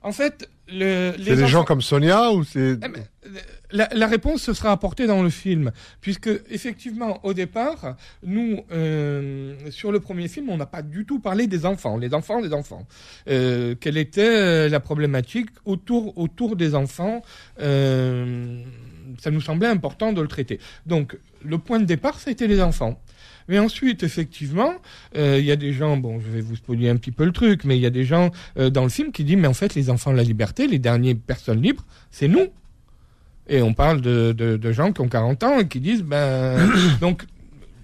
En 0.03 0.11
fait, 0.11 0.47
le, 0.67 1.13
c'est 1.23 1.35
des 1.35 1.47
gens 1.47 1.63
comme 1.63 1.81
Sonia 1.81 2.31
ou 2.31 2.43
c'est 2.43 2.73
eh 2.73 2.75
ben, 2.75 3.03
la, 3.71 4.07
réponse 4.07 4.41
se 4.41 4.53
sera 4.53 4.71
apportée 4.71 5.07
dans 5.07 5.23
le 5.23 5.29
film, 5.29 5.71
puisque 6.01 6.29
effectivement, 6.49 7.19
au 7.23 7.33
départ, 7.33 7.95
nous, 8.23 8.61
euh, 8.71 9.55
sur 9.69 9.91
le 9.91 9.99
premier 9.99 10.27
film, 10.27 10.49
on 10.49 10.57
n'a 10.57 10.65
pas 10.65 10.81
du 10.81 11.05
tout 11.05 11.19
parlé 11.19 11.47
des 11.47 11.65
enfants, 11.65 11.97
les 11.97 12.13
enfants, 12.13 12.39
les 12.39 12.53
enfants. 12.53 12.87
Euh, 13.27 13.75
quelle 13.79 13.97
était 13.97 14.21
euh, 14.21 14.69
la 14.69 14.79
problématique 14.79 15.49
autour 15.65 16.17
autour 16.17 16.55
des 16.55 16.75
enfants 16.75 17.21
euh, 17.59 18.61
Ça 19.19 19.31
nous 19.31 19.41
semblait 19.41 19.67
important 19.67 20.13
de 20.13 20.21
le 20.21 20.27
traiter. 20.27 20.59
Donc, 20.85 21.17
le 21.43 21.57
point 21.57 21.79
de 21.79 21.85
départ, 21.85 22.19
ça 22.19 22.29
a 22.29 22.33
été 22.33 22.47
les 22.47 22.61
enfants. 22.61 22.99
Mais 23.47 23.59
ensuite, 23.59 24.01
effectivement, 24.01 24.73
il 25.13 25.41
y 25.41 25.51
a 25.51 25.55
des 25.55 25.71
gens, 25.71 25.97
bon, 25.97 26.19
je 26.19 26.27
vais 26.31 26.41
vous 26.41 26.55
spoiler 26.55 26.89
un 26.89 26.97
petit 26.97 27.11
peu 27.11 27.25
le 27.25 27.31
truc, 27.31 27.63
mais 27.63 27.77
il 27.77 27.81
y 27.81 27.85
a 27.85 27.91
des 27.91 28.03
gens 28.03 28.31
dans 28.55 28.81
le 28.81 28.89
film 28.89 29.11
qui 29.11 29.23
disent, 29.23 29.37
mais 29.37 29.47
en 29.47 29.53
fait, 29.53 29.75
les 29.75 29.91
enfants 29.91 30.11
de 30.11 30.17
la 30.17 30.23
liberté, 30.23 30.65
les 30.65 30.79
dernières 30.79 31.15
personnes 31.15 31.61
libres, 31.61 31.85
c'est 32.09 32.27
nous. 32.27 32.47
Et 33.47 33.61
on 33.61 33.73
parle 33.73 34.01
de, 34.01 34.31
de, 34.31 34.57
de, 34.57 34.71
gens 34.71 34.91
qui 34.91 35.01
ont 35.01 35.07
40 35.07 35.43
ans 35.43 35.59
et 35.59 35.67
qui 35.67 35.79
disent, 35.79 36.03
ben, 36.03 36.57
donc, 37.01 37.25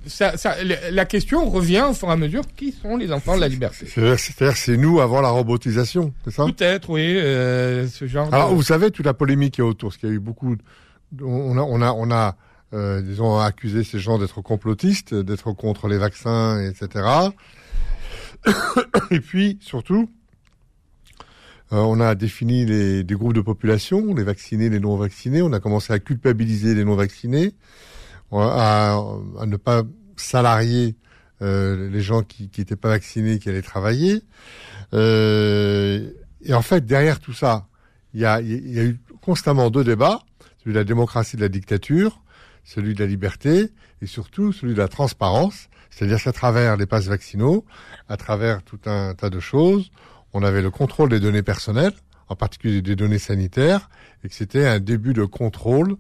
ça, 0.08 0.36
ça, 0.38 0.56
la 0.64 1.06
question 1.06 1.48
revient 1.48 1.86
au 1.90 1.94
fur 1.94 2.08
et 2.10 2.12
à 2.12 2.16
mesure 2.16 2.42
qui 2.58 2.72
sont 2.72 2.98
les 2.98 3.12
enfants 3.12 3.36
de 3.36 3.42
la 3.42 3.48
liberté? 3.48 3.86
C'est-à-dire 3.86 4.58
c'est 4.58 4.78
nous 4.78 5.00
avant 5.00 5.22
la 5.22 5.30
robotisation, 5.30 6.14
c'est 6.26 6.32
ça? 6.32 6.46
Peut-être, 6.46 6.90
oui, 6.90 7.18
euh, 7.18 7.88
ce 7.88 8.08
genre. 8.08 8.34
Alors 8.34 8.56
vous 8.56 8.64
savez 8.64 8.90
toute 8.90 9.06
la 9.06 9.14
polémique 9.14 9.56
qui 9.56 9.62
est 9.62 9.64
autour, 9.64 9.90
parce 9.90 9.98
qu'il 9.98 10.10
y 10.10 10.12
a 10.12 10.16
eu 10.16 10.20
beaucoup. 10.20 10.56
On 11.22 11.58
a, 11.58 11.62
on 11.62 11.82
a, 11.82 11.92
on 11.92 12.10
a, 12.10 12.36
euh, 12.74 13.02
disons, 13.02 13.38
accusé 13.38 13.84
ces 13.84 14.00
gens 14.00 14.18
d'être 14.18 14.42
complotistes, 14.42 15.14
d'être 15.14 15.52
contre 15.52 15.88
les 15.88 15.98
vaccins, 15.98 16.60
etc. 16.64 17.06
et 19.12 19.20
puis 19.20 19.60
surtout, 19.62 20.10
on 21.72 22.00
a 22.02 22.16
défini 22.16 22.66
les, 22.66 23.04
des 23.04 23.16
groupes 23.16 23.34
de 23.34 23.42
population, 23.42 24.14
les 24.14 24.24
vaccinés, 24.24 24.70
les 24.70 24.80
non 24.80 24.98
vaccinés. 24.98 25.42
On 25.42 25.54
a 25.54 25.60
commencé 25.60 25.94
à 25.94 26.00
culpabiliser 26.00 26.76
les 26.76 26.84
non 26.84 26.96
vaccinés, 26.96 27.54
à, 28.32 29.00
ne 29.46 29.56
pas 29.58 29.84
salarier 30.18 30.96
euh, 31.42 31.90
les 31.90 32.02
gens 32.02 32.24
qui 32.24 32.50
n'étaient 32.58 32.76
pas 32.76 32.90
vaccinés, 32.90 33.40
qui 33.40 33.50
allaient 33.50 33.62
travailler. 33.62 34.22
Euh, 34.94 36.12
et 36.44 36.54
en 36.54 36.62
fait, 36.62 36.86
derrière 36.86 37.20
tout 37.20 37.34
ça, 37.34 37.68
il 38.14 38.20
y 38.20 38.26
a, 38.26 38.42
eu 38.42 39.00
constamment 39.22 39.70
deux 39.70 39.84
débats 39.84 40.22
celui 40.60 40.74
de 40.74 40.80
la 40.80 40.84
démocratie 40.84 41.38
de 41.38 41.42
la 41.42 41.50
dictature, 41.50 42.22
celui 42.64 42.94
de 42.94 43.00
la 43.00 43.08
liberté 43.08 43.72
et 44.02 44.06
surtout 44.06 44.52
celui 44.52 44.74
de 44.74 44.78
la 44.78 44.88
transparence. 44.88 45.70
C'est-à-dire 45.90 46.22
qu'à 46.22 46.32
travers 46.32 46.78
les 46.78 46.86
passes 46.86 47.08
vaccinaux, 47.08 47.66
à 48.08 48.18
travers 48.18 48.62
tout 48.62 48.80
un 48.86 49.16
tas 49.16 49.30
de 49.30 49.40
choses, 49.40 49.92
on 50.34 50.44
avait 50.44 50.62
le 50.62 50.72
contrôle 50.72 51.10
des 51.10 51.20
données 51.20 51.44
personnelles, 51.44 51.94
en 52.30 52.36
particulier 52.36 52.82
des 52.82 52.96
données 52.96 53.20
sanitaires, 53.20 53.90
et 54.24 54.30
que 54.30 54.36
c'était 54.36 54.66
un 54.66 54.80
début 54.80 55.14
de 55.14 55.26
contrôle 55.26 55.98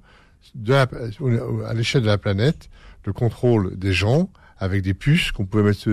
à 0.67 1.73
l'échelle 1.73 2.01
de 2.01 2.07
la 2.07 2.17
planète, 2.17 2.69
de 3.05 3.11
contrôle 3.11 3.77
des 3.77 3.93
gens 3.93 4.29
avec 4.57 4.83
des 4.83 4.93
puces 4.93 5.31
qu'on 5.31 5.45
pouvait 5.45 5.63
mettre 5.63 5.89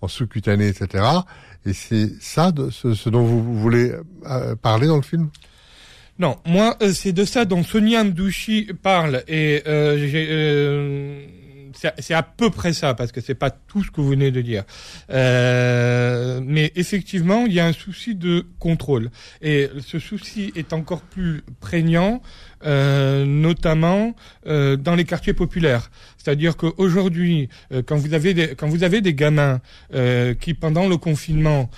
en 0.00 0.08
sous-cutané, 0.08 0.66
etc. 0.66 1.04
Et 1.66 1.74
c'est 1.74 2.10
ça 2.20 2.50
ce, 2.70 3.08
dont 3.10 3.22
vous, 3.22 3.58
voulez 3.58 3.92
euh, 4.26 4.56
parler 4.56 4.86
dans 4.86 4.96
le 4.96 5.02
film? 5.02 5.28
Non, 6.18 6.38
moi, 6.46 6.76
euh, 6.82 6.92
c'est 6.92 7.12
de 7.12 7.24
ça 7.24 7.44
dont 7.44 7.62
Sonia 7.62 8.02
Mdouchi 8.02 8.70
parle. 8.82 9.22
Et 9.28 9.62
euh, 9.66 11.26
c'est 11.76 12.14
à 12.14 12.22
peu 12.22 12.50
près 12.50 12.72
ça, 12.72 12.94
parce 12.94 13.12
que 13.12 13.20
c'est 13.20 13.34
pas 13.34 13.50
tout 13.50 13.82
ce 13.82 13.90
que 13.90 14.00
vous 14.00 14.08
venez 14.10 14.30
de 14.30 14.40
dire. 14.40 14.64
Euh, 15.10 16.40
mais 16.44 16.72
effectivement, 16.74 17.44
il 17.46 17.52
y 17.52 17.60
a 17.60 17.66
un 17.66 17.72
souci 17.72 18.14
de 18.14 18.46
contrôle. 18.58 19.10
Et 19.40 19.68
ce 19.84 19.98
souci 19.98 20.52
est 20.56 20.72
encore 20.72 21.02
plus 21.02 21.42
prégnant, 21.60 22.22
euh, 22.64 23.24
notamment 23.24 24.14
euh, 24.46 24.76
dans 24.76 24.94
les 24.94 25.04
quartiers 25.04 25.32
populaires. 25.34 25.90
C'est-à-dire 26.18 26.56
qu'aujourd'hui, 26.56 27.48
quand 27.86 27.96
vous 27.96 28.14
avez 28.14 28.32
des, 28.32 28.54
quand 28.54 28.68
vous 28.68 28.84
avez 28.84 29.00
des 29.00 29.12
gamins 29.12 29.60
qui 30.40 30.54
pendant 30.54 30.88
le 30.88 30.96
confinement 30.96 31.68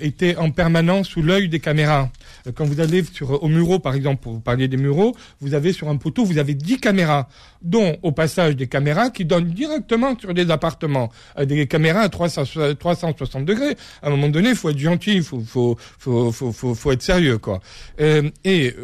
étaient 0.00 0.34
en 0.36 0.50
permanence 0.50 1.08
sous 1.08 1.22
l'œil 1.22 1.48
des 1.48 1.60
caméras, 1.60 2.10
quand 2.54 2.64
vous 2.64 2.80
allez 2.80 3.04
sur 3.04 3.42
au 3.42 3.48
Muro 3.48 3.78
par 3.78 3.94
exemple, 3.94 4.22
pour 4.22 4.32
vous 4.32 4.40
parler 4.40 4.68
des 4.68 4.76
Mureaux, 4.76 5.14
vous 5.40 5.54
avez 5.54 5.72
sur 5.72 5.88
un 5.88 5.96
poteau, 5.96 6.24
vous 6.24 6.38
avez 6.38 6.54
10 6.54 6.78
caméras, 6.80 7.28
dont 7.62 7.96
au 8.02 8.12
passage 8.12 8.56
des 8.56 8.66
caméras 8.66 9.10
qui 9.10 9.24
donnent 9.24 9.50
directement 9.50 10.18
sur 10.18 10.34
des 10.34 10.50
appartements, 10.50 11.10
des 11.42 11.66
caméras 11.66 12.00
à 12.00 12.08
300, 12.08 12.42
360 12.78 13.44
degrés. 13.44 13.76
À 14.02 14.08
un 14.08 14.10
moment 14.10 14.28
donné, 14.28 14.50
il 14.50 14.56
faut 14.56 14.70
être 14.70 14.78
gentil, 14.78 15.14
il 15.16 15.22
faut, 15.22 15.42
faut, 15.46 15.76
faut, 15.98 16.52
faut, 16.52 16.92
être 16.92 17.02
sérieux 17.02 17.38
quoi. 17.38 17.60
et 17.98 18.74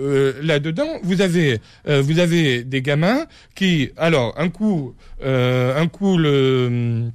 là-dedans, 0.43 0.89
vous 1.03 1.21
avez 1.21 1.61
vous 1.87 2.19
avez 2.19 2.65
des 2.65 2.83
gamins 2.83 3.27
qui, 3.55 3.91
alors 3.97 4.35
un 4.39 4.49
coup 4.49 4.95
euh, 5.23 5.81
un 5.81 5.89
coup 5.89 6.17
le 6.17 7.11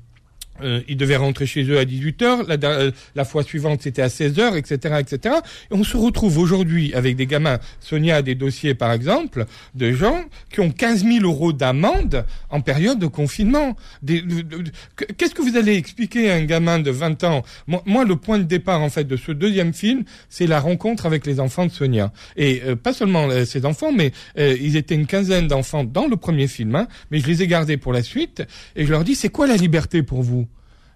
euh, 0.63 0.81
ils 0.87 0.97
devaient 0.97 1.17
rentrer 1.17 1.45
chez 1.45 1.63
eux 1.63 1.77
à 1.77 1.85
18h, 1.85 2.47
la, 2.47 2.69
euh, 2.69 2.91
la 3.15 3.25
fois 3.25 3.43
suivante 3.43 3.81
c'était 3.81 4.01
à 4.01 4.07
16h, 4.07 4.57
etc., 4.57 4.95
etc. 4.99 5.35
Et 5.71 5.73
on 5.73 5.83
se 5.83 5.97
retrouve 5.97 6.37
aujourd'hui 6.37 6.93
avec 6.93 7.15
des 7.15 7.25
gamins, 7.25 7.59
Sonia 7.79 8.17
a 8.17 8.21
des 8.21 8.35
dossiers 8.35 8.73
par 8.73 8.91
exemple, 8.91 9.45
de 9.75 9.91
gens 9.91 10.23
qui 10.51 10.59
ont 10.59 10.71
15 10.71 11.05
000 11.05 11.25
euros 11.25 11.53
d'amende 11.53 12.25
en 12.49 12.61
période 12.61 12.99
de 12.99 13.07
confinement. 13.07 13.75
Qu'est-ce 14.05 15.35
que 15.35 15.41
vous 15.41 15.57
allez 15.57 15.75
expliquer 15.75 16.31
à 16.31 16.35
un 16.35 16.43
gamin 16.43 16.79
de 16.79 16.91
20 16.91 17.23
ans? 17.23 17.43
Moi, 17.67 18.05
le 18.05 18.15
point 18.15 18.39
de 18.39 18.43
départ 18.43 18.81
en 18.81 18.89
fait 18.89 19.05
de 19.05 19.17
ce 19.17 19.31
deuxième 19.31 19.73
film, 19.73 20.03
c'est 20.29 20.47
la 20.47 20.59
rencontre 20.59 21.05
avec 21.05 21.25
les 21.25 21.39
enfants 21.39 21.65
de 21.65 21.71
Sonia. 21.71 22.11
Et 22.35 22.61
euh, 22.65 22.75
pas 22.75 22.93
seulement 22.93 23.27
ces 23.45 23.65
enfants, 23.65 23.91
mais 23.91 24.11
ils 24.37 24.75
étaient 24.77 24.95
une 24.95 25.05
quinzaine 25.05 25.47
d'enfants 25.47 25.83
dans 25.83 26.07
le 26.07 26.17
premier 26.17 26.47
film, 26.47 26.75
hein, 26.75 26.87
mais 27.11 27.19
je 27.19 27.27
les 27.27 27.43
ai 27.43 27.47
gardés 27.47 27.77
pour 27.77 27.93
la 27.93 28.03
suite, 28.03 28.43
et 28.75 28.85
je 28.85 28.91
leur 28.91 29.03
dis, 29.03 29.15
c'est 29.15 29.29
quoi 29.29 29.47
la 29.47 29.55
liberté 29.55 30.03
pour 30.03 30.21
vous? 30.21 30.47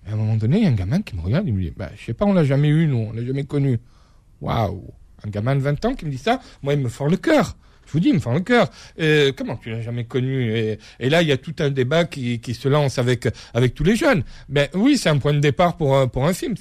Et 0.07 0.11
à 0.11 0.13
un 0.13 0.15
moment 0.15 0.35
donné, 0.35 0.57
il 0.57 0.63
y 0.63 0.65
a 0.65 0.69
un 0.69 0.73
gamin 0.73 1.01
qui 1.01 1.15
me 1.15 1.21
regarde, 1.21 1.47
il 1.47 1.53
me 1.53 1.61
dit, 1.61 1.73
bah, 1.75 1.89
je 1.97 2.05
sais 2.05 2.13
pas, 2.13 2.25
on 2.25 2.33
l'a 2.33 2.45
jamais 2.45 2.69
eu, 2.69 2.87
nous, 2.87 3.09
on 3.09 3.13
l'a 3.13 3.25
jamais 3.25 3.43
connu. 3.43 3.79
Waouh! 4.41 4.93
Un 5.25 5.29
gamin 5.29 5.55
de 5.55 5.61
20 5.61 5.85
ans 5.85 5.93
qui 5.95 6.05
me 6.05 6.11
dit 6.11 6.17
ça, 6.17 6.39
moi, 6.63 6.73
il 6.73 6.79
me 6.79 6.89
fend 6.89 7.07
le 7.07 7.17
cœur. 7.17 7.57
Je 7.85 7.91
vous 7.91 7.99
dis, 7.99 8.09
il 8.09 8.15
me 8.15 8.19
fend 8.19 8.33
le 8.33 8.41
cœur. 8.41 8.69
Euh, 8.99 9.31
comment 9.35 9.55
tu 9.57 9.69
l'as 9.69 9.81
jamais 9.81 10.05
connu? 10.05 10.77
Et, 10.99 11.09
là, 11.09 11.21
il 11.21 11.27
y 11.27 11.31
a 11.31 11.37
tout 11.37 11.55
un 11.59 11.69
débat 11.69 12.05
qui, 12.05 12.39
qui 12.39 12.53
se 12.53 12.67
lance 12.67 12.99
avec 12.99 13.27
avec 13.53 13.73
tous 13.73 13.83
les 13.83 13.95
jeunes. 13.95 14.23
Ben 14.49 14.67
oui, 14.73 14.97
c'est 14.97 15.09
un 15.09 15.17
point 15.17 15.33
de 15.33 15.39
départ 15.39 15.77
pour 15.77 16.09
pour 16.11 16.25
un 16.25 16.33
film. 16.33 16.55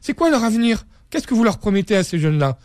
C'est 0.00 0.14
quoi 0.14 0.30
leur 0.30 0.44
avenir? 0.44 0.86
Qu'est-ce 1.10 1.26
que 1.26 1.34
vous 1.34 1.42
leur 1.42 1.58
promettez 1.58 1.96
à 1.96 2.04
ces 2.04 2.20
jeunes-là? 2.20 2.56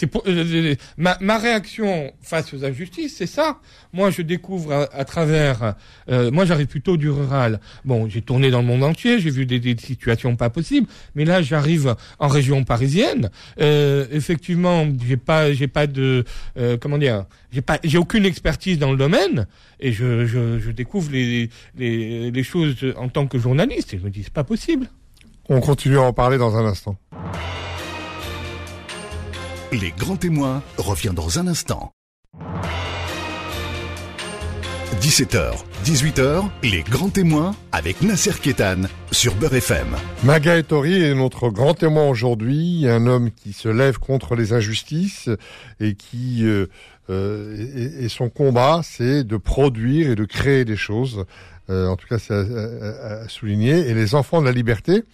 C'est 0.00 0.06
pour, 0.06 0.22
euh, 0.26 0.44
euh, 0.50 0.74
ma, 0.96 1.36
réaction 1.36 2.10
face 2.22 2.54
aux 2.54 2.64
injustices, 2.64 3.16
c'est 3.18 3.26
ça. 3.26 3.58
Moi, 3.92 4.08
je 4.08 4.22
découvre 4.22 4.88
à, 4.90 5.04
travers. 5.04 5.74
Euh, 6.08 6.30
moi, 6.30 6.46
j'arrive 6.46 6.68
plutôt 6.68 6.96
du 6.96 7.10
rural. 7.10 7.60
Bon, 7.84 8.08
j'ai 8.08 8.22
tourné 8.22 8.50
dans 8.50 8.62
le 8.62 8.66
monde 8.66 8.82
entier, 8.82 9.20
j'ai 9.20 9.28
vu 9.28 9.44
des, 9.44 9.76
situations 9.76 10.36
pas 10.36 10.48
possibles, 10.48 10.86
mais 11.14 11.26
là, 11.26 11.42
j'arrive 11.42 11.96
en 12.18 12.28
région 12.28 12.64
parisienne. 12.64 13.30
Euh, 13.60 14.06
effectivement, 14.10 14.88
j'ai 15.06 15.18
pas, 15.18 15.52
j'ai 15.52 15.68
pas 15.68 15.86
de, 15.86 16.24
euh, 16.56 16.78
comment 16.80 16.96
dire, 16.96 17.26
j'ai 17.52 17.60
pas, 17.60 17.78
j'ai 17.84 17.98
aucune 17.98 18.24
expertise 18.24 18.78
dans 18.78 18.92
le 18.92 18.96
domaine, 18.96 19.46
et 19.80 19.92
je, 19.92 20.70
découvre 20.70 21.12
les, 21.12 21.50
les, 21.76 22.30
les 22.30 22.42
choses 22.42 22.76
en 22.96 23.10
tant 23.10 23.26
que 23.26 23.38
journaliste. 23.38 23.92
Et 23.92 23.98
je 23.98 24.04
me 24.04 24.08
dis, 24.08 24.22
c'est 24.22 24.32
pas 24.32 24.44
possible. 24.44 24.86
On 25.50 25.60
continue 25.60 25.98
à 25.98 26.02
en 26.02 26.14
parler 26.14 26.38
dans 26.38 26.56
un 26.56 26.64
instant. 26.64 26.96
Les 29.72 29.92
grands 29.92 30.16
témoins 30.16 30.64
revient 30.78 31.12
dans 31.14 31.38
un 31.38 31.46
instant. 31.46 31.92
17h, 35.00 35.52
18h, 35.84 36.50
les 36.64 36.82
grands 36.82 37.08
témoins 37.08 37.54
avec 37.70 38.02
Nasser 38.02 38.32
Kétan 38.42 38.82
sur 39.12 39.32
Beurre 39.36 39.54
FM. 39.54 39.86
Maga 40.24 40.56
Ettori 40.58 41.00
est 41.04 41.14
notre 41.14 41.50
grand 41.50 41.74
témoin 41.74 42.08
aujourd'hui, 42.08 42.88
un 42.88 43.06
homme 43.06 43.30
qui 43.30 43.52
se 43.52 43.68
lève 43.68 43.98
contre 43.98 44.34
les 44.34 44.52
injustices 44.52 45.30
et 45.78 45.94
qui 45.94 46.44
euh, 46.44 46.66
euh, 47.08 47.94
et, 48.00 48.08
son 48.08 48.28
combat, 48.28 48.80
c'est 48.82 49.22
de 49.22 49.36
produire 49.36 50.10
et 50.10 50.16
de 50.16 50.24
créer 50.24 50.64
des 50.64 50.76
choses. 50.76 51.26
Euh, 51.70 51.86
en 51.86 51.94
tout 51.94 52.08
cas, 52.08 52.18
c'est 52.18 52.34
à, 52.34 53.28
souligner. 53.28 53.88
Et 53.88 53.94
les 53.94 54.16
enfants 54.16 54.40
de 54.40 54.46
la 54.46 54.52
liberté, 54.52 55.04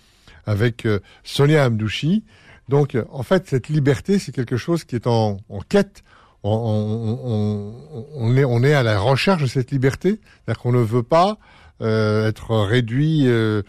avec 0.47 0.89
Sonia 1.25 1.65
Amdouchi, 1.65 2.25
donc, 2.69 2.97
en 3.11 3.23
fait, 3.23 3.49
cette 3.49 3.69
liberté, 3.69 4.19
c'est 4.19 4.33
quelque 4.33 4.57
chose 4.57 4.85
qui 4.85 4.97
est 4.97 5.07
en, 5.07 5.39
quête. 5.69 6.03
On, 6.43 8.35
est, 8.37 8.45
on 8.45 8.63
est 8.63 8.75
à 8.75 8.83
la 8.83 8.99
recherche 8.99 9.43
de 9.43 9.47
cette 9.47 9.71
liberté. 9.71 10.21
C'est-à-dire 10.45 10.63
qu'on 10.63 10.73
ne 10.73 10.83
veut 10.83 11.03
pas 11.03 11.39
euh, 11.83 12.29
être 12.29 12.57
réduit 12.57 13.25
euh, 13.27 13.63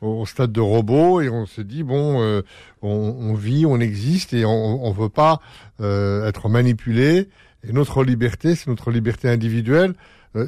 au 0.00 0.26
stade 0.26 0.50
de 0.50 0.60
robot 0.60 1.20
et 1.20 1.28
on 1.28 1.46
se 1.46 1.60
dit 1.60 1.82
bon, 1.82 2.20
euh, 2.20 2.42
on, 2.82 3.34
vit, 3.34 3.66
on 3.66 3.78
existe 3.80 4.34
et 4.34 4.44
on 4.44 4.88
ne 4.88 4.94
veut 4.94 5.08
pas 5.08 5.40
être 5.78 6.48
manipulé. 6.48 7.28
Et 7.66 7.72
notre 7.72 8.04
liberté, 8.04 8.54
c'est 8.54 8.68
notre 8.68 8.90
liberté 8.90 9.28
individuelle. 9.28 9.94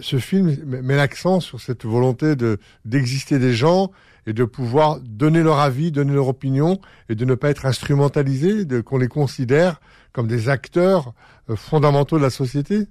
ce 0.01 0.19
film 0.19 0.57
met 0.65 0.97
l'accent 0.97 1.41
sur 1.41 1.61
cette 1.61 1.85
volonté 1.85 2.35
de 2.37 2.59
d'exister 2.85 3.39
des 3.39 3.55
gens 3.55 3.91
et 4.27 4.33
de 4.33 4.45
pouvoir 4.45 5.01
donner 5.01 5.43
leur 5.43 5.59
avis, 5.59 5.91
donner 5.91 6.15
leur 6.15 6.29
opinion 6.29 6.81
et 7.09 7.15
de 7.15 7.25
ne 7.25 7.35
pas 7.35 7.51
être 7.51 7.67
instrumentalisés, 7.67 8.67
qu'on 8.85 8.99
les 8.99 9.09
considère 9.09 9.81
comme 10.13 10.29
des 10.29 10.49
acteurs 10.49 11.13
euh, 11.51 11.57
fondamentaux 11.57 12.17
de 12.17 12.23
la 12.23 12.31
société 12.31 12.87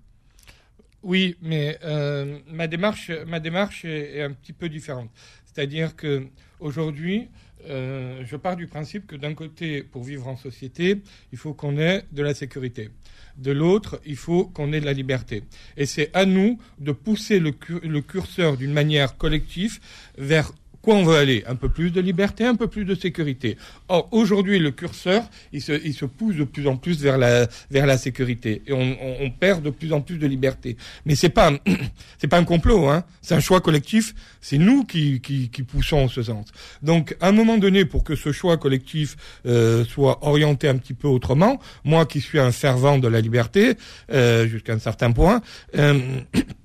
Oui, 1.02 1.38
mais 1.42 1.80
euh, 1.84 2.40
ma 2.52 2.68
démarche, 2.68 3.12
ma 3.28 3.40
démarche 3.40 3.86
est, 3.86 4.22
un 4.22 4.32
petit 4.32 4.54
peu 4.54 4.70
différente. 4.70 5.10
C'est-à-dire 5.46 5.96
que 5.96 6.28
aujourd'hui, 6.60 7.30
euh, 7.70 8.24
je 8.26 8.36
pars 8.36 8.58
du 8.58 8.68
principe 8.68 9.08
que 9.08 9.16
d'un 9.16 9.34
côté, 9.34 9.84
pour 9.84 10.04
vivre 10.04 10.28
en 10.28 10.36
société, 10.36 11.02
il 11.32 11.38
faut 11.38 11.54
qu'on 11.54 11.78
ait 11.78 12.04
de 12.12 12.22
la 12.22 12.34
sécurité. 12.34 12.90
De 13.38 13.52
l'autre, 13.52 14.02
il 14.06 14.18
faut 14.18 14.46
qu'on 14.46 14.74
ait 14.74 14.82
de 14.82 14.86
la 14.86 14.94
liberté. 14.94 15.44
Et 15.78 15.86
c'est 15.86 16.12
à 16.14 16.26
nous 16.26 16.60
de 16.80 16.92
pousser 16.92 17.40
le 17.40 18.02
curseur 18.02 18.58
d'une 18.58 18.74
manière 18.74 19.18
collective 19.18 19.80
vers 20.18 20.52
quoi 20.84 20.96
on 20.96 21.04
veut 21.04 21.16
aller 21.16 21.44
Un 21.48 21.56
peu 21.56 21.70
plus 21.70 21.90
de 21.90 22.02
liberté, 22.02 22.46
un 22.46 22.56
peu 22.56 22.68
plus 22.68 22.86
de 22.86 22.94
sécurité. 22.94 23.58
Or, 23.88 24.08
aujourd'hui, 24.12 24.60
le 24.60 24.70
curseur, 24.72 25.24
il 25.52 25.62
se, 25.62 26.06
pousse 26.06 26.36
de 26.36 26.44
plus 26.44 26.68
en 26.68 26.76
plus 26.78 27.02
vers 27.02 27.18
la, 27.18 27.98
sécurité. 27.98 28.62
Et 28.68 28.74
on, 28.74 29.32
perd 29.32 29.64
de 29.64 29.70
plus 29.72 29.94
en 29.94 30.02
plus 30.02 30.18
de 30.18 30.28
liberté. 30.28 30.78
Mais 31.06 31.16
c'est 31.16 31.30
pas, 31.30 31.52
pas 32.30 32.38
un 32.38 32.44
complot, 32.44 32.88
hein. 32.88 33.04
C'est 33.22 33.34
un 33.34 33.40
choix 33.40 33.62
collectif. 33.62 34.14
C'est 34.42 34.58
nous 34.58 34.84
qui, 34.84 35.20
poussons 35.68 36.04
en 36.04 36.08
ce 36.10 36.22
sens. 36.22 36.48
Donc, 36.82 37.16
à 37.22 37.30
un 37.30 37.32
moment 37.32 37.58
donné, 37.58 37.86
pour 37.86 38.04
que 38.04 38.16
ce 38.16 38.32
choix 38.32 38.58
collectif 38.58 39.16
euh, 39.46 39.86
soit 39.86 40.20
orienté 40.22 40.68
un 40.68 40.78
petit 40.78 40.94
peu 40.94 41.08
autrement, 41.08 41.60
moi 41.86 42.06
qui 42.06 42.20
suis 42.20 42.40
un 42.40 42.52
fervent 42.52 43.00
de 43.00 43.08
la 43.08 43.22
liberté, 43.22 43.76
euh, 44.12 44.46
jusqu'à 44.48 44.74
un 44.74 44.80
certain 44.80 45.12
point, 45.12 45.42
euh, 45.78 46.00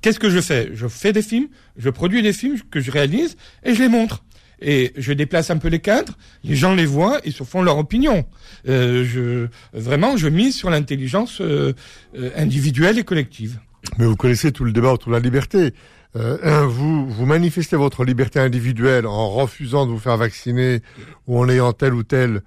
qu'est-ce 0.00 0.18
que 0.18 0.30
je 0.30 0.40
fais? 0.40 0.70
Je 0.74 0.88
fais 0.88 1.12
des 1.12 1.22
films, 1.22 1.48
je 1.76 1.90
produis 1.90 2.22
des 2.22 2.32
films 2.32 2.58
que 2.70 2.80
je 2.80 2.90
réalise 2.90 3.36
et 3.64 3.74
je 3.74 3.82
les 3.82 3.88
montre. 3.88 4.24
Et 4.60 4.92
je 4.96 5.12
déplace 5.12 5.50
un 5.50 5.58
peu 5.58 5.68
les 5.68 5.80
cadres, 5.80 6.16
les 6.42 6.54
gens 6.54 6.74
les 6.74 6.86
voient 6.86 7.20
et 7.24 7.30
se 7.30 7.44
font 7.44 7.62
leur 7.62 7.76
opinion. 7.76 8.24
Euh, 8.68 9.04
je, 9.04 9.48
vraiment, 9.78 10.16
je 10.16 10.28
mise 10.28 10.54
sur 10.54 10.70
l'intelligence 10.70 11.40
euh, 11.40 11.74
euh, 12.16 12.30
individuelle 12.36 12.98
et 12.98 13.04
collective. 13.04 13.58
Mais 13.98 14.06
vous 14.06 14.16
connaissez 14.16 14.52
tout 14.52 14.64
le 14.64 14.72
débat 14.72 14.92
autour 14.92 15.10
de 15.10 15.16
la 15.16 15.22
liberté. 15.22 15.74
vous, 16.14 17.10
vous 17.10 17.26
manifestez 17.26 17.76
votre 17.76 18.04
liberté 18.04 18.38
individuelle 18.38 19.06
en 19.06 19.28
refusant 19.28 19.84
de 19.84 19.90
vous 19.90 19.98
faire 19.98 20.16
vacciner 20.16 20.80
ou 21.26 21.38
en 21.38 21.48
ayant 21.48 21.72
telle 21.72 21.92
ou 21.92 22.02
telle 22.02 22.40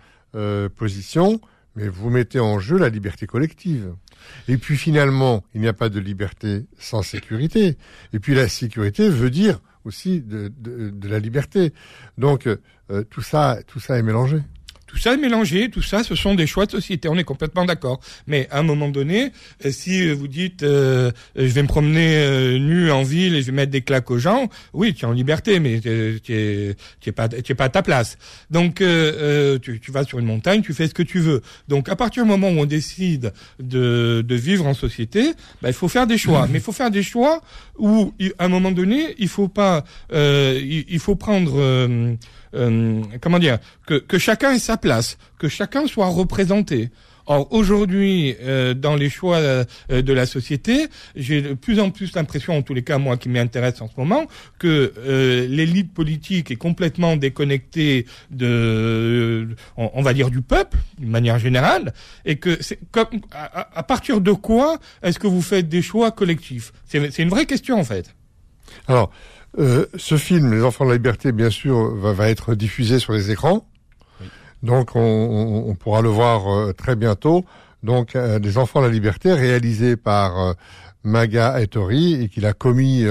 position, 0.76 1.40
mais 1.76 1.88
vous 1.88 2.10
mettez 2.10 2.40
en 2.40 2.58
jeu 2.60 2.78
la 2.78 2.90
liberté 2.90 3.28
collective. 3.28 3.94
Et 4.48 4.58
puis 4.58 4.78
finalement, 4.78 5.44
il 5.54 5.62
n'y 5.62 5.68
a 5.68 5.74
pas 5.74 5.90
de 5.90 6.00
liberté 6.00 6.66
sans 6.78 7.02
sécurité. 7.02 7.78
Et 8.14 8.20
puis 8.20 8.36
la 8.36 8.48
sécurité 8.48 9.10
veut 9.10 9.30
dire 9.30 9.60
aussi 9.86 10.22
de, 10.22 10.52
la 11.08 11.20
liberté. 11.20 11.74
Donc 12.18 12.48
euh, 12.48 13.04
tout 13.10 13.22
ça, 13.22 13.60
tout 13.68 13.80
ça 13.80 13.98
est 13.98 14.04
mélangé. 14.04 14.38
Tout 14.88 14.98
ça 14.98 15.14
est 15.14 15.18
mélangé, 15.18 15.70
tout 15.70 15.82
ça, 15.82 16.04
ce 16.04 16.16
sont 16.16 16.34
des 16.34 16.48
choix 16.48 16.66
de 16.66 16.72
société. 16.72 17.10
On 17.10 17.18
est 17.18 17.26
complètement 17.26 17.66
d'accord. 17.66 18.00
Mais 18.26 18.48
à 18.50 18.60
un 18.60 18.64
moment 18.64 18.88
donné, 18.88 19.32
euh, 19.66 19.72
si 19.72 20.10
vous 20.12 20.30
dites, 20.30 20.64
euh, 20.64 21.12
je 21.36 21.46
vais 21.46 21.62
me 21.62 21.68
promener 21.68 22.58
nu 22.58 22.90
en 22.90 23.04
ville 23.04 23.36
et 23.36 23.42
je 23.42 23.48
vais 23.48 23.52
mettre 23.52 23.72
des 23.72 23.82
claques 23.82 24.10
aux 24.10 24.18
gens, 24.18 24.50
oui, 24.74 24.94
tu 24.94 25.04
es 25.04 25.08
en 25.08 25.12
liberté, 25.12 25.60
mais 25.60 25.82
tu 25.82 26.32
es, 26.32 27.12
pas, 27.12 27.28
tu 27.28 27.52
es 27.52 27.56
pas 27.56 27.66
à 27.66 27.70
ta 27.70 27.84
place. 27.84 28.18
Donc, 28.50 28.76
tu, 29.62 29.80
tu, 29.80 29.92
vas 29.92 30.06
sur 30.06 30.20
une 30.20 30.26
montagne, 30.26 30.62
tu 30.62 30.74
fais 30.74 30.88
ce 30.88 30.94
que 30.94 31.04
tu 31.04 31.20
veux. 31.20 31.42
Donc, 31.68 31.90
à 31.90 31.96
partir 31.96 32.24
du 32.24 32.30
moment 32.30 32.50
où 32.50 32.60
on 32.60 32.66
décide 32.66 33.34
de, 33.60 34.24
de 34.26 34.36
vivre 34.36 34.66
en 34.66 34.74
société, 34.74 35.34
bah, 35.62 35.70
il 35.70 35.74
faut 35.74 35.90
faire 35.90 36.08
des 36.08 36.18
choix. 36.18 36.48
Mais 36.52 36.60
il 36.60 36.64
faut 36.64 36.72
faire 36.72 36.92
des 36.92 37.04
choix 37.04 37.42
où, 37.78 38.14
à 38.40 38.46
un 38.46 38.48
moment 38.48 38.72
donné, 38.72 39.16
il 39.18 39.28
faut 39.28 39.50
pas, 39.50 39.84
il, 40.14 40.86
il, 40.88 41.00
faut 41.00 41.16
prendre 41.16 42.18
euh, 42.58 43.02
comment 43.22 43.40
dire, 43.40 43.60
que, 43.86 43.96
que 43.96 44.18
chacun 44.18 44.54
ait 44.54 44.60
sa 44.60 44.78
place, 44.78 45.18
que 45.40 45.48
chacun 45.48 45.88
soit 45.88 46.08
représenté. 46.08 46.90
Or 47.30 47.52
aujourd'hui, 47.52 48.38
euh, 48.42 48.74
dans 48.74 48.96
les 48.96 49.10
choix 49.10 49.36
euh, 49.36 49.66
de 49.90 50.14
la 50.14 50.26
société, 50.26 50.88
j'ai 51.18 51.42
de 51.42 51.54
plus 51.56 51.78
en 51.82 51.90
plus 51.90 52.16
l'impression, 52.16 52.56
en 52.56 52.62
tous 52.62 52.74
les 52.74 52.84
cas 52.84 52.98
moi 53.00 53.18
qui 53.18 53.28
m'intéresse 53.28 53.82
en 53.82 53.90
ce 53.90 53.94
moment, 53.98 54.28
que 54.60 54.94
l'élite 55.50 55.94
politique 55.94 56.52
est 56.52 56.56
complètement 56.56 57.18
déconnectée 57.18 58.06
de, 58.32 59.50
on, 59.76 60.02
va 60.02 60.14
dire, 60.14 60.30
du 60.30 60.42
peuple, 60.42 60.78
d'une 60.98 61.10
manière 61.10 61.38
générale, 61.38 61.94
et 62.24 62.38
que 62.38 62.58
c'est 62.62 62.80
comme 62.92 63.20
à, 63.32 63.78
à, 63.78 63.84
partir 63.84 64.22
de 64.22 64.32
quoi 64.32 64.80
est-ce 65.04 65.20
que 65.20 65.28
vous 65.28 65.42
faites 65.42 65.68
des 65.68 65.82
choix 65.82 66.12
collectifs? 66.12 66.72
C'est 66.86 67.20
une 67.20 67.30
vraie 67.30 67.46
question 67.46 67.78
en 67.78 67.84
fait. 67.84 68.16
Alors. 68.88 69.12
Euh, 69.60 69.88
ce 69.96 70.18
film, 70.18 70.54
Les 70.54 70.64
Enfants 70.64 70.86
de 70.86 70.92
la 70.92 70.98
Liberté, 70.98 71.32
bien 71.32 71.50
sûr, 71.50 71.96
va, 71.96 72.14
va 72.14 72.30
être 72.30 72.54
diffusé 72.54 73.00
sur 73.00 73.14
les 73.14 73.32
écrans. 73.32 73.68
Donc, 74.64 74.96
on, 74.96 75.66
on, 75.68 75.76
pourra 75.76 76.02
le 76.02 76.10
voir 76.10 76.48
euh, 76.48 76.74
très 76.74 76.96
bientôt. 76.96 77.46
Donc, 77.84 78.16
euh, 78.16 78.40
Les 78.40 78.58
Enfants 78.58 78.82
de 78.82 78.88
la 78.88 78.92
Liberté, 78.92 79.34
réalisé 79.34 79.96
par 79.96 80.56
Maga 81.04 81.60
Ettori 81.60 82.22
et 82.22 82.30
qu'il 82.30 82.46
a 82.46 82.54
commis 82.54 83.06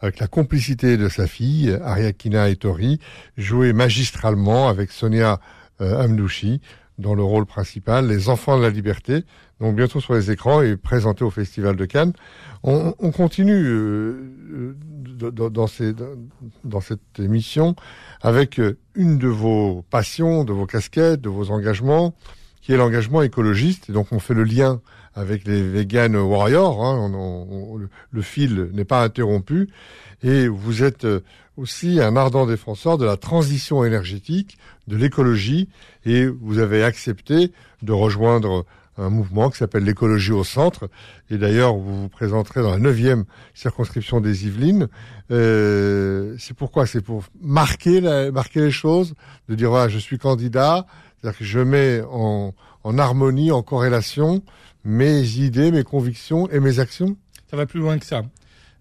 avec 0.00 0.18
la 0.18 0.26
complicité 0.26 0.96
de 0.96 1.08
sa 1.08 1.26
fille, 1.26 1.76
Ariakina 1.82 2.48
Ettori, 2.48 3.00
joué 3.36 3.72
magistralement 3.72 4.68
avec 4.68 4.90
Sonia 4.90 5.40
Amdouchi 5.80 6.60
dans 6.98 7.14
le 7.14 7.22
rôle 7.22 7.46
principal, 7.46 8.08
Les 8.08 8.28
Enfants 8.28 8.58
de 8.58 8.62
la 8.62 8.70
Liberté, 8.70 9.24
donc 9.60 9.76
bientôt 9.76 10.00
sur 10.00 10.14
les 10.14 10.30
écrans 10.30 10.62
et 10.62 10.76
présenté 10.76 11.24
au 11.24 11.30
Festival 11.30 11.76
de 11.76 11.84
Cannes. 11.84 12.12
On, 12.62 12.94
on 12.98 13.10
continue 13.10 13.64
dans, 15.18 15.66
ces, 15.66 15.94
dans 16.64 16.80
cette 16.80 17.18
émission 17.18 17.74
avec 18.20 18.60
euh, 18.60 18.78
une 18.94 19.18
de 19.18 19.28
vos 19.28 19.84
passions, 19.90 20.44
de 20.44 20.52
vos 20.52 20.66
casquettes, 20.66 21.20
de 21.20 21.28
vos 21.28 21.50
engagements, 21.50 22.14
qui 22.62 22.72
est 22.72 22.76
l'engagement 22.76 23.22
écologiste. 23.22 23.90
Donc 23.90 24.08
on 24.12 24.18
fait 24.18 24.34
le 24.34 24.44
lien 24.44 24.80
avec 25.14 25.44
les 25.46 25.62
vegan 25.62 26.14
warriors. 26.16 26.84
Hein, 26.84 27.10
le 28.10 28.22
fil 28.22 28.70
n'est 28.72 28.84
pas 28.84 29.02
interrompu. 29.02 29.68
Et 30.22 30.48
vous 30.48 30.82
êtes 30.82 31.04
euh, 31.04 31.20
aussi 31.56 32.00
un 32.00 32.16
ardent 32.16 32.46
défenseur 32.46 32.98
de 32.98 33.04
la 33.04 33.16
transition 33.16 33.84
énergétique, 33.84 34.58
de 34.86 34.96
l'écologie, 34.96 35.68
et 36.06 36.26
vous 36.26 36.58
avez 36.58 36.84
accepté 36.84 37.52
de 37.82 37.92
rejoindre 37.92 38.64
un 38.98 39.10
mouvement 39.10 39.48
qui 39.50 39.58
s'appelle 39.58 39.84
l'écologie 39.84 40.32
au 40.32 40.44
centre. 40.44 40.90
Et 41.30 41.38
d'ailleurs, 41.38 41.74
vous 41.76 42.02
vous 42.02 42.08
présenterez 42.08 42.62
dans 42.62 42.72
la 42.72 42.78
neuvième 42.78 43.24
circonscription 43.54 44.20
des 44.20 44.46
Yvelines. 44.46 44.88
Euh, 45.30 46.34
c'est 46.38 46.54
pourquoi? 46.54 46.86
C'est 46.86 47.00
pour 47.00 47.24
marquer, 47.40 48.00
marquer 48.30 48.60
les 48.60 48.70
choses, 48.70 49.14
de 49.48 49.54
dire 49.54 49.70
voilà, 49.70 49.88
je 49.88 49.98
suis 49.98 50.18
candidat, 50.18 50.86
c'est-à-dire 51.20 51.38
que 51.38 51.44
je 51.44 51.60
mets 51.60 52.02
en, 52.10 52.54
en 52.84 52.98
harmonie, 52.98 53.50
en 53.52 53.62
corrélation 53.62 54.42
mes 54.84 55.22
idées, 55.38 55.70
mes 55.70 55.84
convictions 55.84 56.48
et 56.50 56.60
mes 56.60 56.78
actions. 56.78 57.16
Ça 57.50 57.56
va 57.56 57.66
plus 57.66 57.80
loin 57.80 57.98
que 57.98 58.06
ça. 58.06 58.22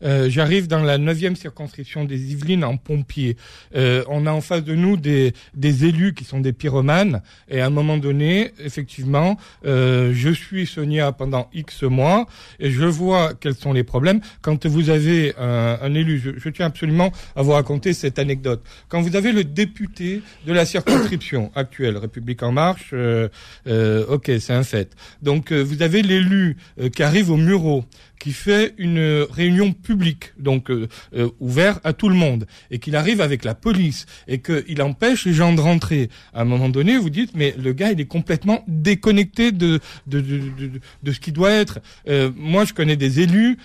Euh, 0.04 0.30
j'arrive 0.30 0.68
dans 0.68 0.82
la 0.82 0.98
neuvième 0.98 1.36
circonscription 1.36 2.06
des 2.06 2.32
Yvelines 2.32 2.64
en 2.64 2.78
pompier. 2.78 3.38
Euh, 3.76 4.04
on 4.08 4.26
a 4.26 4.32
en 4.32 4.42
face 4.42 4.64
de 4.64 4.76
nous 4.76 4.98
des, 4.98 5.34
des 5.56 5.86
élus 5.86 6.14
qui 6.14 6.24
sont 6.24 6.40
des 6.40 6.54
pyromanes. 6.54 7.22
Et 7.50 7.62
à 7.62 7.66
un 7.66 7.70
moment 7.70 7.98
donné, 7.98 8.52
effectivement, 8.60 9.38
euh, 9.66 10.12
je 10.14 10.30
suis 10.30 10.68
Sonia 10.68 11.12
pendant 11.12 11.50
X 11.54 11.84
mois 11.84 12.28
et 12.60 12.72
je 12.72 12.86
vois 12.86 13.34
quels 13.34 13.56
sont 13.56 13.74
les 13.74 13.84
problèmes. 13.84 14.22
Quand 14.42 14.66
vous 14.66 14.90
avez 14.90 15.34
un, 15.38 15.80
un 15.82 15.94
élu, 15.94 16.20
je, 16.20 16.32
je, 16.38 16.50
tiens 16.50 16.68
absolument 16.68 17.12
à 17.36 17.42
vous 17.42 17.52
raconter 17.52 17.94
cette 17.94 18.20
anecdote. 18.20 18.64
Quand 18.90 19.02
vous 19.02 19.16
avez 19.16 19.32
le 19.32 19.44
député 19.44 20.22
de 20.46 20.54
la 20.54 20.66
circonscription 20.66 21.52
actuelle, 21.56 21.98
République 21.98 22.44
en 22.44 22.52
marche, 22.52 22.94
ok, 22.94 24.32
c'est 24.40 24.54
un 24.54 24.64
fait. 24.64 24.96
Donc 25.22 25.52
vous 25.52 25.82
avez 25.82 26.02
l'élu 26.02 26.58
qui 26.94 27.04
arrive 27.04 27.32
au 27.32 27.38
Murau 27.38 27.86
qui 28.19 28.32
fait 28.32 28.73
une 28.77 29.25
réunion 29.30 29.73
publique, 29.73 30.34
donc 30.39 30.69
euh, 30.69 30.88
euh, 31.15 31.30
ouvert 31.39 31.80
à 31.84 31.93
tout 31.93 32.10
le 32.10 32.15
monde, 32.15 32.47
et 32.71 32.80
qu'il 32.80 32.95
arrive 32.95 33.21
avec 33.21 33.43
la 33.43 33.56
police 33.56 34.06
et 34.27 34.39
qu'il 34.39 34.82
empêche 34.82 35.25
les 35.25 35.34
gens 35.34 35.53
de 35.53 35.62
rentrer. 35.62 36.10
À 36.34 36.41
un 36.41 36.45
moment 36.45 36.69
donné, 36.69 36.97
vous 36.97 37.10
dites, 37.10 37.32
mais 37.36 37.53
le 37.58 37.73
gars, 37.73 37.91
il 37.91 38.01
est 38.01 38.06
complètement 38.06 38.63
déconnecté 38.67 39.51
de 39.51 39.80
de, 40.08 40.21
de, 40.21 40.38
de, 40.38 40.71
de 41.03 41.12
ce 41.12 41.19
qui 41.19 41.32
doit 41.32 41.51
être. 41.51 41.80
Euh, 42.08 42.32
moi, 42.36 42.65
je 42.65 42.73
connais 42.73 42.95
des 42.95 43.19
élus 43.19 43.58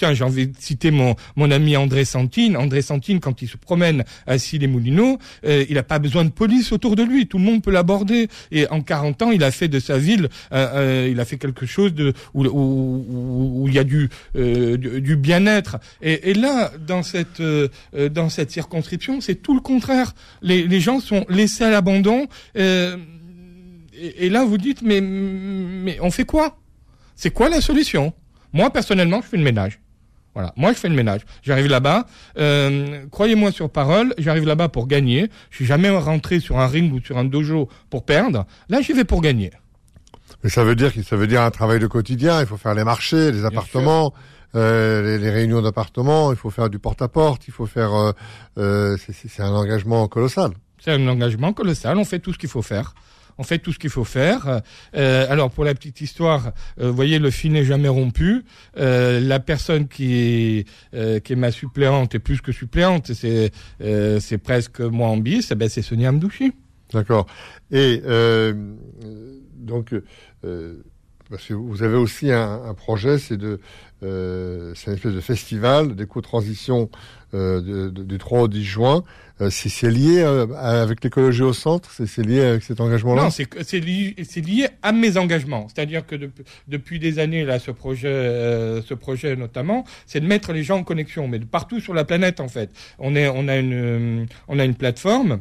tiens, 0.00 0.14
j'ai 0.14 0.24
envie 0.24 0.46
de 0.46 0.56
citer 0.58 0.90
mon, 0.90 1.14
mon 1.36 1.50
ami 1.50 1.76
André 1.76 2.06
Santine. 2.06 2.56
André 2.56 2.80
Santine, 2.80 3.20
quand 3.20 3.42
il 3.42 3.48
se 3.48 3.58
promène 3.58 4.04
à 4.26 4.38
Sille-les-Moulineaux, 4.38 5.18
euh, 5.44 5.64
il 5.68 5.74
n'a 5.74 5.82
pas 5.82 5.98
besoin 5.98 6.24
de 6.24 6.30
police 6.30 6.72
autour 6.72 6.96
de 6.96 7.02
lui. 7.02 7.26
Tout 7.26 7.36
le 7.36 7.44
monde 7.44 7.62
peut 7.62 7.70
l'aborder. 7.70 8.28
Et 8.50 8.66
en 8.68 8.80
40 8.80 9.22
ans, 9.22 9.30
il 9.30 9.44
a 9.44 9.50
fait 9.50 9.68
de 9.68 9.78
sa 9.78 9.98
ville, 9.98 10.30
euh, 10.52 10.68
euh, 10.74 11.08
il 11.10 11.20
a 11.20 11.26
fait 11.26 11.36
quelque 11.36 11.66
chose 11.66 11.92
de 11.92 12.14
où, 12.52 13.64
il 13.68 13.74
y 13.74 13.78
a 13.78 13.84
du, 13.84 14.08
euh, 14.36 14.76
bien-être. 15.16 15.78
Et, 16.02 16.34
là, 16.34 16.72
dans 16.86 17.02
cette 17.02 17.40
euh, 17.40 17.68
dans 18.10 18.28
cette 18.28 18.50
circonscription, 18.50 19.20
c'est 19.20 19.36
tout 19.36 19.54
le 19.54 19.60
contraire. 19.60 20.14
Les, 20.42 20.80
gens 20.80 21.00
sont 21.00 21.24
laissés 21.28 21.64
à 21.64 21.70
l'abandon. 21.70 22.26
Et, 22.54 22.94
et 23.94 24.28
là, 24.30 24.44
vous 24.44 24.58
dites, 24.58 24.82
mais 24.82 25.98
on 26.00 26.10
fait 26.10 26.24
quoi? 26.24 26.58
C'est 27.16 27.30
quoi 27.30 27.48
la 27.48 27.60
solution? 27.60 28.14
Moi, 28.52 28.70
personnellement, 28.70 29.20
je 29.22 29.26
fais 29.26 29.36
le 29.36 29.42
ménage. 29.42 29.80
Voilà. 30.34 30.52
Moi, 30.56 30.72
je 30.72 30.78
fais 30.78 30.88
le 30.88 30.94
ménage. 30.94 31.22
J'arrive 31.42 31.66
là-bas. 31.66 32.06
Euh, 32.38 33.04
croyez-moi 33.10 33.50
sur 33.52 33.68
parole, 33.70 34.14
j'arrive 34.18 34.46
là-bas 34.46 34.68
pour 34.68 34.86
gagner. 34.86 35.28
Je 35.50 35.56
suis 35.56 35.66
jamais 35.66 35.90
rentré 35.90 36.40
sur 36.40 36.58
un 36.58 36.66
ring 36.66 36.92
ou 36.92 37.00
sur 37.00 37.18
un 37.18 37.24
dojo 37.24 37.68
pour 37.90 38.04
perdre. 38.04 38.46
Là, 38.68 38.80
j'y 38.80 38.92
vais 38.92 39.04
pour 39.04 39.20
gagner. 39.20 39.50
Mais 40.42 40.50
ça 40.50 40.64
veut 40.64 40.74
dire 40.74 40.92
ça 41.04 41.16
veut 41.16 41.26
dire 41.26 41.42
un 41.42 41.50
travail 41.50 41.78
de 41.78 41.86
quotidien. 41.86 42.40
Il 42.40 42.46
faut 42.46 42.56
faire 42.56 42.74
les 42.74 42.84
marchés, 42.84 43.32
les 43.32 43.44
appartements, 43.44 44.12
euh, 44.54 45.18
les, 45.18 45.30
réunions 45.30 45.62
d'appartements. 45.62 46.32
Il 46.32 46.36
faut 46.36 46.50
faire 46.50 46.70
du 46.70 46.78
porte-à-porte. 46.78 47.46
il 47.48 47.52
faut 47.52 47.66
faire. 47.66 47.94
Euh, 47.94 48.12
euh 48.58 48.96
c'est 48.96 49.42
un 49.42 49.52
engagement 49.52 50.06
colossal. 50.08 50.52
C'est 50.78 50.92
un 50.92 51.06
engagement 51.08 51.52
colossal. 51.52 51.98
On 51.98 52.04
fait 52.04 52.18
tout 52.18 52.32
ce 52.32 52.38
qu'il 52.38 52.48
faut 52.48 52.62
faire 52.62 52.94
on 53.40 53.42
fait 53.42 53.58
tout 53.58 53.72
ce 53.72 53.78
qu'il 53.78 53.90
faut 53.90 54.04
faire. 54.04 54.60
Euh, 54.94 55.26
alors 55.30 55.50
pour 55.50 55.64
la 55.64 55.74
petite 55.74 56.02
histoire, 56.02 56.52
euh, 56.78 56.90
vous 56.90 56.94
voyez, 56.94 57.18
le 57.18 57.30
fil 57.30 57.52
n'est 57.52 57.64
jamais 57.64 57.88
rompu. 57.88 58.44
Euh, 58.76 59.18
la 59.18 59.40
personne 59.40 59.88
qui 59.88 60.14
est 60.14 60.68
euh, 60.94 61.20
qui 61.20 61.32
est 61.32 61.36
ma 61.36 61.50
suppléante 61.50 62.14
est 62.14 62.18
plus 62.18 62.42
que 62.42 62.52
suppléante, 62.52 63.14
c'est 63.14 63.50
euh, 63.80 64.20
c'est 64.20 64.36
presque 64.36 64.80
moi 64.80 65.08
en 65.08 65.16
bis, 65.16 65.48
eh 65.50 65.54
ben 65.54 65.70
c'est 65.70 65.80
Sonia 65.80 66.10
Amdouchi. 66.10 66.52
D'accord. 66.92 67.26
Et 67.70 68.02
donc 69.60 69.94
parce 71.30 71.46
que 71.46 71.54
vous 71.54 71.82
avez 71.82 71.96
aussi 71.96 72.32
un, 72.32 72.74
projet, 72.74 73.18
c'est 73.18 73.36
de 73.36 73.60
euh, 74.02 74.72
c'est 74.74 74.90
une 74.90 74.96
espèce 74.96 75.14
de 75.14 75.20
festival 75.20 75.94
d'éco-transition 75.94 76.90
euh, 77.34 77.90
du 77.90 78.18
3 78.18 78.40
au 78.40 78.48
10 78.48 78.64
juin. 78.64 79.04
Euh, 79.40 79.48
c'est 79.50 79.90
lié 79.90 80.22
euh, 80.22 80.46
avec 80.56 81.04
l'écologie 81.04 81.42
au 81.42 81.52
centre? 81.52 81.90
C'est 81.90 82.26
lié 82.26 82.40
avec 82.40 82.62
cet 82.62 82.80
engagement-là? 82.80 83.24
Non, 83.24 83.30
c'est 83.30 83.80
lié, 83.80 84.68
à 84.82 84.92
mes 84.92 85.16
engagements. 85.16 85.68
C'est-à-dire 85.68 86.04
que 86.04 86.16
de, 86.16 86.30
depuis 86.66 86.98
des 86.98 87.18
années, 87.18 87.44
là, 87.44 87.58
ce 87.58 87.70
projet, 87.70 88.08
euh, 88.08 88.82
ce 88.82 88.94
projet 88.94 89.36
notamment, 89.36 89.84
c'est 90.06 90.20
de 90.20 90.26
mettre 90.26 90.52
les 90.52 90.64
gens 90.64 90.78
en 90.78 90.84
connexion, 90.84 91.28
mais 91.28 91.38
de 91.38 91.44
partout 91.44 91.80
sur 91.80 91.94
la 91.94 92.04
planète, 92.04 92.40
en 92.40 92.48
fait. 92.48 92.70
On, 92.98 93.14
a, 93.14 93.56
une, 93.56 94.26
on 94.48 94.58
a 94.58 94.64
une 94.64 94.74
plateforme 94.74 95.40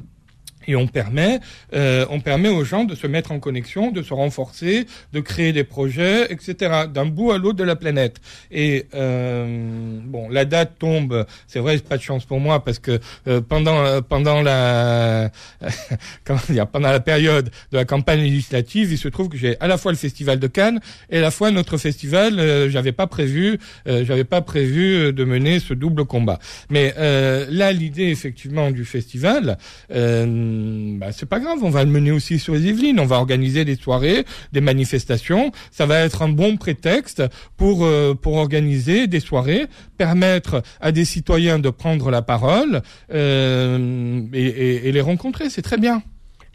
et 0.67 0.75
on 0.75 0.87
permet, 0.87 1.39
euh, 1.73 2.05
on 2.09 2.19
permet 2.19 2.49
aux 2.49 2.63
gens 2.63 2.83
de 2.83 2.95
se 2.95 3.07
mettre 3.07 3.31
en 3.31 3.39
connexion, 3.39 3.91
de 3.91 4.01
se 4.01 4.13
renforcer, 4.13 4.85
de 5.13 5.19
créer 5.19 5.53
des 5.53 5.63
projets, 5.63 6.31
etc. 6.31 6.83
D'un 6.93 7.05
bout 7.05 7.31
à 7.31 7.37
l'autre 7.37 7.57
de 7.57 7.63
la 7.63 7.75
planète. 7.75 8.17
Et 8.51 8.85
euh, 8.93 9.99
bon, 10.03 10.29
la 10.29 10.45
date 10.45 10.73
tombe. 10.77 11.25
C'est 11.47 11.59
vrai, 11.59 11.77
pas 11.79 11.97
de 11.97 12.01
chance 12.01 12.25
pour 12.25 12.39
moi 12.39 12.63
parce 12.63 12.79
que 12.79 12.99
euh, 13.27 13.41
pendant 13.41 13.83
euh, 13.83 14.01
pendant 14.01 14.41
la 14.41 15.31
comment 16.25 16.39
dire, 16.49 16.67
pendant 16.67 16.91
la 16.91 16.99
période 16.99 17.49
de 17.71 17.77
la 17.77 17.85
campagne 17.85 18.21
législative, 18.21 18.91
il 18.91 18.97
se 18.97 19.07
trouve 19.07 19.29
que 19.29 19.37
j'ai 19.37 19.59
à 19.59 19.67
la 19.67 19.77
fois 19.77 19.91
le 19.91 19.97
festival 19.97 20.39
de 20.39 20.47
Cannes 20.47 20.79
et 21.09 21.17
à 21.17 21.21
la 21.21 21.31
fois 21.31 21.51
notre 21.51 21.77
festival. 21.77 22.39
Euh, 22.39 22.69
j'avais 22.69 22.91
pas 22.91 23.07
prévu, 23.07 23.59
euh, 23.87 24.03
j'avais 24.05 24.23
pas 24.23 24.41
prévu 24.41 25.13
de 25.13 25.23
mener 25.23 25.59
ce 25.59 25.73
double 25.73 26.05
combat. 26.05 26.39
Mais 26.69 26.93
là, 26.97 27.71
l'idée 27.71 28.09
effectivement 28.09 28.71
du 28.71 28.85
festival. 28.85 29.57
Euh, 29.91 30.49
bah, 30.97 31.11
c'est 31.11 31.25
pas 31.25 31.39
grave, 31.39 31.59
on 31.61 31.69
va 31.69 31.83
le 31.83 31.89
mener 31.89 32.11
aussi 32.11 32.39
sur 32.39 32.53
les 32.53 32.65
Yvelines. 32.67 32.99
On 32.99 33.05
va 33.05 33.17
organiser 33.17 33.65
des 33.65 33.75
soirées, 33.75 34.25
des 34.51 34.61
manifestations. 34.61 35.51
Ça 35.71 35.85
va 35.85 35.99
être 35.99 36.21
un 36.21 36.29
bon 36.29 36.57
prétexte 36.57 37.23
pour 37.57 37.85
euh, 37.85 38.13
pour 38.13 38.35
organiser 38.35 39.07
des 39.07 39.19
soirées, 39.19 39.67
permettre 39.97 40.61
à 40.81 40.91
des 40.91 41.05
citoyens 41.05 41.59
de 41.59 41.69
prendre 41.69 42.11
la 42.11 42.21
parole 42.21 42.81
euh, 43.13 44.21
et, 44.33 44.45
et, 44.45 44.87
et 44.87 44.91
les 44.91 45.01
rencontrer. 45.01 45.49
C'est 45.49 45.61
très 45.61 45.77
bien. 45.77 46.03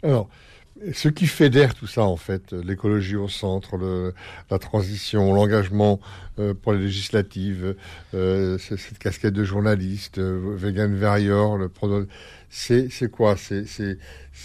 Alors, 0.03 0.29
ce 0.93 1.07
qui 1.07 1.25
fédère 1.25 1.73
tout 1.73 1.87
ça, 1.87 2.03
en 2.03 2.17
fait, 2.17 2.51
l'écologie 2.51 3.15
au 3.15 3.29
centre, 3.29 3.77
le, 3.77 4.13
la 4.51 4.59
transition, 4.59 5.33
l'engagement 5.33 6.01
euh, 6.37 6.53
pour 6.53 6.73
les 6.73 6.79
législatives, 6.79 7.75
euh, 8.13 8.57
cette 8.57 8.97
casquette 8.99 9.33
de 9.33 9.45
journaliste, 9.45 10.17
euh, 10.17 10.53
Vegan 10.57 11.01
Warrior, 11.01 11.57
le 11.57 11.69
c'est 12.49 12.89
c'est 12.89 13.09
quoi? 13.09 13.35
C'est 13.37 13.67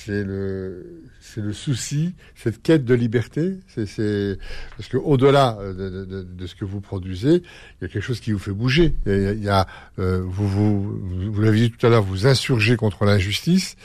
le 0.06 1.02
le 1.36 1.52
souci, 1.52 2.14
cette 2.34 2.60
quête 2.62 2.84
de 2.84 2.94
liberté? 2.94 3.58
C'est 3.68 3.86
c'est 3.86 4.38
parce 4.76 4.88
que 4.88 4.96
au-delà 4.96 5.58
de, 5.60 6.04
de, 6.04 6.22
de, 6.22 6.46
ce 6.46 6.54
que 6.54 6.64
vous 6.64 6.80
produisez, 6.80 7.34
il 7.34 7.82
y 7.82 7.84
a 7.84 7.88
quelque 7.88 8.02
chose 8.02 8.20
qui 8.20 8.32
vous 8.32 8.38
fait 8.38 8.52
bouger. 8.52 8.94
Il 9.06 9.12
y 9.12 9.26
a, 9.26 9.32
il 9.32 9.44
y 9.44 9.48
a 9.48 9.66
euh, 9.98 10.22
vous 10.24 10.48
vous 10.48 11.32
vous 11.32 11.40
l'avez 11.40 11.58
dit 11.58 11.70
tout 11.70 11.86
à 11.86 11.90
l'heure, 11.90 12.02
vous 12.02 12.26
insurgez 12.26 12.76
contre 12.76 13.04
l'injustice 13.04 13.76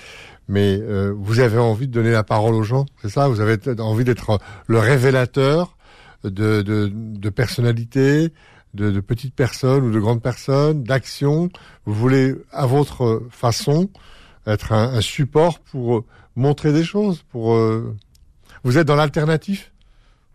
mais 0.48 0.80
euh, 0.80 1.14
vous 1.18 1.40
avez 1.40 1.58
envie 1.58 1.88
de 1.88 1.94
donner 1.94 2.12
la 2.12 2.24
parole 2.24 2.54
aux 2.54 2.64
gens, 2.64 2.86
c'est 3.02 3.10
ça? 3.10 3.28
Vous 3.28 3.40
avez 3.40 3.58
envie 3.80 4.04
d'être 4.04 4.40
le 4.68 4.80
révélateur 4.80 5.78
de, 6.24 6.62
de, 6.62 6.92
de 6.94 7.30
personnalités, 7.30 8.32
de, 8.76 9.00
petites 9.00 9.34
personnes 9.34 9.86
ou 9.86 9.92
de 9.92 10.00
grandes 10.00 10.22
personnes, 10.22 10.84
d'actions. 10.84 11.50
Vous 11.86 11.94
voulez, 11.94 12.36
à 12.52 12.66
votre 12.66 13.24
façon, 13.32 13.90
être 14.46 14.74
un, 14.74 15.02
support 15.02 15.60
pour 15.60 16.06
montrer 16.36 16.74
des 16.74 16.84
choses. 16.84 17.24
Pour 17.32 17.54
euh... 17.54 17.96
vous 18.64 18.78
êtes 18.78 18.88
dans 18.88 18.96
l'alternatif? 18.96 19.72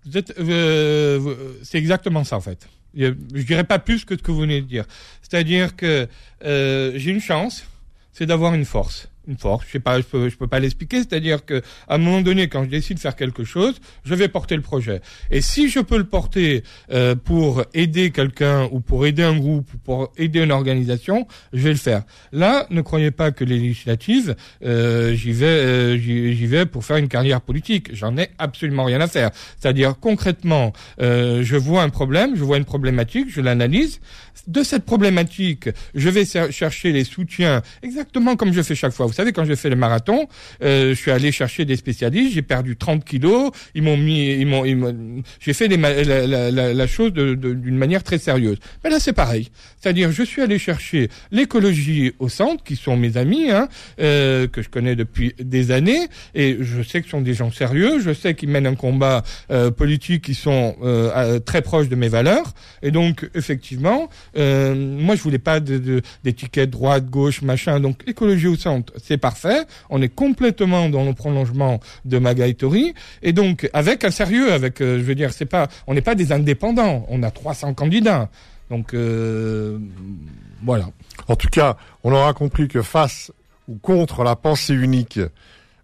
Vous 0.06 0.16
êtes, 0.16 0.34
euh, 0.38 1.34
c'est 1.62 1.78
exactement 1.78 2.24
ça 2.24 2.36
en 2.36 2.40
fait. 2.40 2.68
Je, 2.94 3.12
dirais 3.42 3.64
pas 3.64 3.78
plus 3.78 4.04
que 4.04 4.16
ce 4.16 4.22
que 4.22 4.30
vous 4.30 4.40
venez 4.40 4.62
de 4.62 4.66
dire. 4.66 4.84
C'est-à-dire 5.22 5.76
que 5.76 6.08
euh, 6.44 6.92
j'ai 6.96 7.10
une 7.10 7.20
chance, 7.20 7.64
c'est 8.12 8.26
d'avoir 8.26 8.54
une 8.54 8.64
force 8.64 9.08
une 9.30 9.38
force. 9.38 9.64
Je 9.66 9.72
sais 9.72 9.80
pas, 9.80 9.98
je 9.98 10.04
peux, 10.04 10.28
je 10.28 10.36
peux 10.36 10.46
pas 10.46 10.60
l'expliquer. 10.60 10.98
C'est-à-dire 10.98 11.44
que 11.44 11.62
à 11.88 11.94
un 11.94 11.98
moment 11.98 12.20
donné, 12.20 12.48
quand 12.48 12.64
je 12.64 12.68
décide 12.68 12.96
de 12.96 13.00
faire 13.00 13.16
quelque 13.16 13.44
chose, 13.44 13.80
je 14.04 14.14
vais 14.14 14.28
porter 14.28 14.56
le 14.56 14.62
projet. 14.62 15.00
Et 15.30 15.40
si 15.40 15.68
je 15.70 15.80
peux 15.80 15.96
le 15.96 16.04
porter 16.04 16.62
euh, 16.92 17.14
pour 17.14 17.64
aider 17.72 18.10
quelqu'un 18.10 18.68
ou 18.72 18.80
pour 18.80 19.06
aider 19.06 19.22
un 19.22 19.38
groupe 19.38 19.72
ou 19.74 19.78
pour 19.78 20.12
aider 20.16 20.42
une 20.42 20.52
organisation, 20.52 21.26
je 21.52 21.62
vais 21.62 21.70
le 21.70 21.76
faire. 21.76 22.02
Là, 22.32 22.66
ne 22.70 22.82
croyez 22.82 23.10
pas 23.10 23.30
que 23.30 23.44
les 23.44 23.58
législatives, 23.58 24.34
euh, 24.64 25.14
j'y 25.14 25.32
vais, 25.32 25.46
euh, 25.46 25.98
j'y 25.98 26.46
vais 26.46 26.66
pour 26.66 26.84
faire 26.84 26.96
une 26.96 27.08
carrière 27.08 27.40
politique. 27.40 27.94
J'en 27.94 28.16
ai 28.16 28.30
absolument 28.38 28.84
rien 28.84 29.00
à 29.00 29.08
faire. 29.08 29.30
C'est-à-dire 29.58 29.94
concrètement, 30.00 30.72
euh, 31.00 31.42
je 31.42 31.56
vois 31.56 31.82
un 31.82 31.88
problème, 31.88 32.36
je 32.36 32.42
vois 32.44 32.56
une 32.56 32.64
problématique, 32.64 33.28
je 33.30 33.40
l'analyse. 33.40 34.00
De 34.46 34.62
cette 34.62 34.84
problématique, 34.84 35.68
je 35.94 36.08
vais 36.08 36.24
chercher 36.50 36.92
les 36.92 37.04
soutiens 37.04 37.62
exactement 37.82 38.36
comme 38.36 38.52
je 38.52 38.62
fais 38.62 38.74
chaque 38.74 38.92
fois. 38.92 39.06
Vous 39.06 39.12
savez, 39.12 39.32
quand 39.32 39.44
j'ai 39.44 39.56
fait 39.56 39.70
le 39.70 39.76
marathon, 39.76 40.28
euh, 40.62 40.90
je 40.90 40.94
suis 40.94 41.10
allé 41.10 41.32
chercher 41.32 41.64
des 41.64 41.76
spécialistes, 41.76 42.34
j'ai 42.34 42.42
perdu 42.42 42.76
30 42.76 43.04
kilos, 43.04 43.50
ils 43.74 43.82
m'ont 43.82 43.96
mis, 43.96 44.32
ils 44.32 44.46
m'ont, 44.46 44.64
j'ai 45.40 45.52
fait 45.52 45.68
la, 45.68 46.50
la, 46.50 46.72
la, 46.72 46.86
chose 46.86 47.12
d'une 47.12 47.76
manière 47.76 48.02
très 48.02 48.18
sérieuse. 48.18 48.58
Mais 48.82 48.90
là, 48.90 49.00
c'est 49.00 49.12
pareil. 49.12 49.50
C'est-à-dire, 49.80 50.10
je 50.12 50.22
suis 50.22 50.42
allé 50.42 50.58
chercher 50.58 51.08
l'écologie 51.30 52.12
au 52.18 52.28
centre, 52.28 52.62
qui 52.64 52.76
sont 52.76 52.96
mes 52.96 53.16
amis, 53.16 53.50
hein, 53.50 53.68
euh, 54.00 54.46
que 54.46 54.62
je 54.62 54.68
connais 54.68 54.96
depuis 54.96 55.34
des 55.38 55.70
années, 55.70 56.08
et 56.34 56.58
je 56.60 56.82
sais 56.82 57.00
que 57.00 57.06
ce 57.06 57.12
sont 57.12 57.20
des 57.20 57.34
gens 57.34 57.50
sérieux, 57.50 58.00
je 58.00 58.12
sais 58.12 58.34
qu'ils 58.34 58.48
mènent 58.48 58.66
un 58.66 58.74
combat 58.74 59.22
euh, 59.50 59.70
politique 59.70 60.24
qui 60.24 60.34
sont 60.34 60.76
euh, 60.82 61.38
très 61.38 61.62
proches 61.62 61.88
de 61.88 61.96
mes 61.96 62.08
valeurs, 62.08 62.52
et 62.82 62.90
donc, 62.90 63.28
effectivement, 63.34 64.08
euh, 64.36 64.74
moi, 64.74 65.16
je 65.16 65.22
voulais 65.22 65.38
pas 65.38 65.60
d'étiquette 65.60 66.70
droite, 66.70 67.06
gauche, 67.06 67.42
machin, 67.42 67.80
donc 67.80 68.02
écologie 68.06 68.48
au 68.48 68.56
centre, 68.56 68.92
c'est 69.02 69.18
parfait. 69.18 69.64
On 69.88 70.00
est 70.02 70.08
complètement 70.08 70.88
dans 70.88 71.04
le 71.04 71.12
prolongement 71.12 71.80
de 72.04 72.18
Magaïtori 72.18 72.94
et 73.22 73.32
donc 73.32 73.68
avec 73.72 74.04
un 74.04 74.10
sérieux, 74.10 74.52
avec, 74.52 74.80
euh, 74.80 74.98
je 74.98 75.02
veux 75.02 75.14
dire, 75.14 75.32
c'est 75.32 75.46
pas, 75.46 75.68
on 75.86 75.94
n'est 75.94 76.00
pas 76.00 76.14
des 76.14 76.32
indépendants. 76.32 77.06
On 77.08 77.22
a 77.22 77.30
300 77.30 77.74
candidats, 77.74 78.28
donc 78.70 78.94
euh, 78.94 79.78
voilà. 80.62 80.88
En 81.28 81.36
tout 81.36 81.48
cas, 81.48 81.76
on 82.04 82.12
aura 82.12 82.32
compris 82.32 82.68
que 82.68 82.82
face 82.82 83.32
ou 83.68 83.76
contre 83.76 84.24
la 84.24 84.36
pensée 84.36 84.74
unique, 84.74 85.20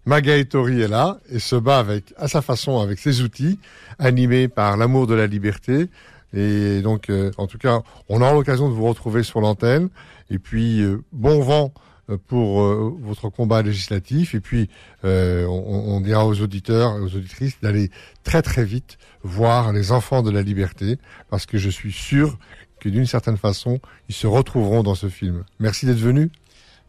Magaïtori 0.05 0.81
est 0.81 0.87
là 0.87 1.17
et 1.29 1.39
se 1.39 1.57
bat 1.57 1.79
avec, 1.79 2.13
à 2.17 2.29
sa 2.29 2.41
façon, 2.41 2.79
avec 2.79 2.97
ses 2.97 3.21
outils, 3.21 3.59
animés 3.99 4.47
par 4.47 4.77
l'amour 4.77 5.05
de 5.05 5.13
la 5.13 5.27
liberté. 5.27 5.89
Et 6.33 6.81
donc, 6.81 7.09
euh, 7.09 7.31
en 7.37 7.47
tout 7.47 7.57
cas, 7.57 7.81
on 8.09 8.21
aura 8.21 8.33
l'occasion 8.33 8.69
de 8.69 8.73
vous 8.73 8.85
retrouver 8.85 9.23
sur 9.23 9.41
l'antenne. 9.41 9.89
Et 10.29 10.39
puis, 10.39 10.81
euh, 10.81 11.01
bon 11.11 11.39
vent 11.41 11.73
euh, 12.09 12.17
pour 12.27 12.61
euh, 12.61 12.95
votre 13.01 13.29
combat 13.29 13.61
législatif. 13.61 14.33
Et 14.33 14.39
puis, 14.39 14.69
euh, 15.03 15.45
on, 15.45 15.95
on, 15.95 16.01
dira 16.01 16.25
aux 16.25 16.39
auditeurs 16.41 16.95
et 16.97 17.01
aux 17.01 17.15
auditrices 17.15 17.59
d'aller 17.61 17.91
très 18.23 18.41
très 18.41 18.63
vite 18.63 18.97
voir 19.23 19.73
les 19.73 19.91
enfants 19.91 20.21
de 20.21 20.31
la 20.31 20.41
liberté, 20.41 20.97
parce 21.29 21.45
que 21.45 21.57
je 21.57 21.69
suis 21.69 21.91
sûr 21.91 22.37
que 22.79 22.87
d'une 22.87 23.05
certaine 23.05 23.37
façon, 23.37 23.79
ils 24.07 24.15
se 24.15 24.27
retrouveront 24.27 24.83
dans 24.83 24.95
ce 24.95 25.09
film. 25.09 25.43
Merci 25.59 25.85
d'être 25.85 25.97
venu. 25.97 26.29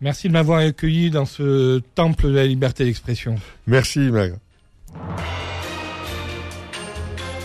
Merci 0.00 0.28
de 0.28 0.32
m'avoir 0.34 0.60
accueilli 0.60 1.10
dans 1.10 1.24
ce 1.24 1.80
temple 1.96 2.26
de 2.26 2.34
la 2.34 2.46
liberté 2.46 2.84
d'expression. 2.84 3.34
Merci, 3.66 3.98
Meg. 3.98 4.34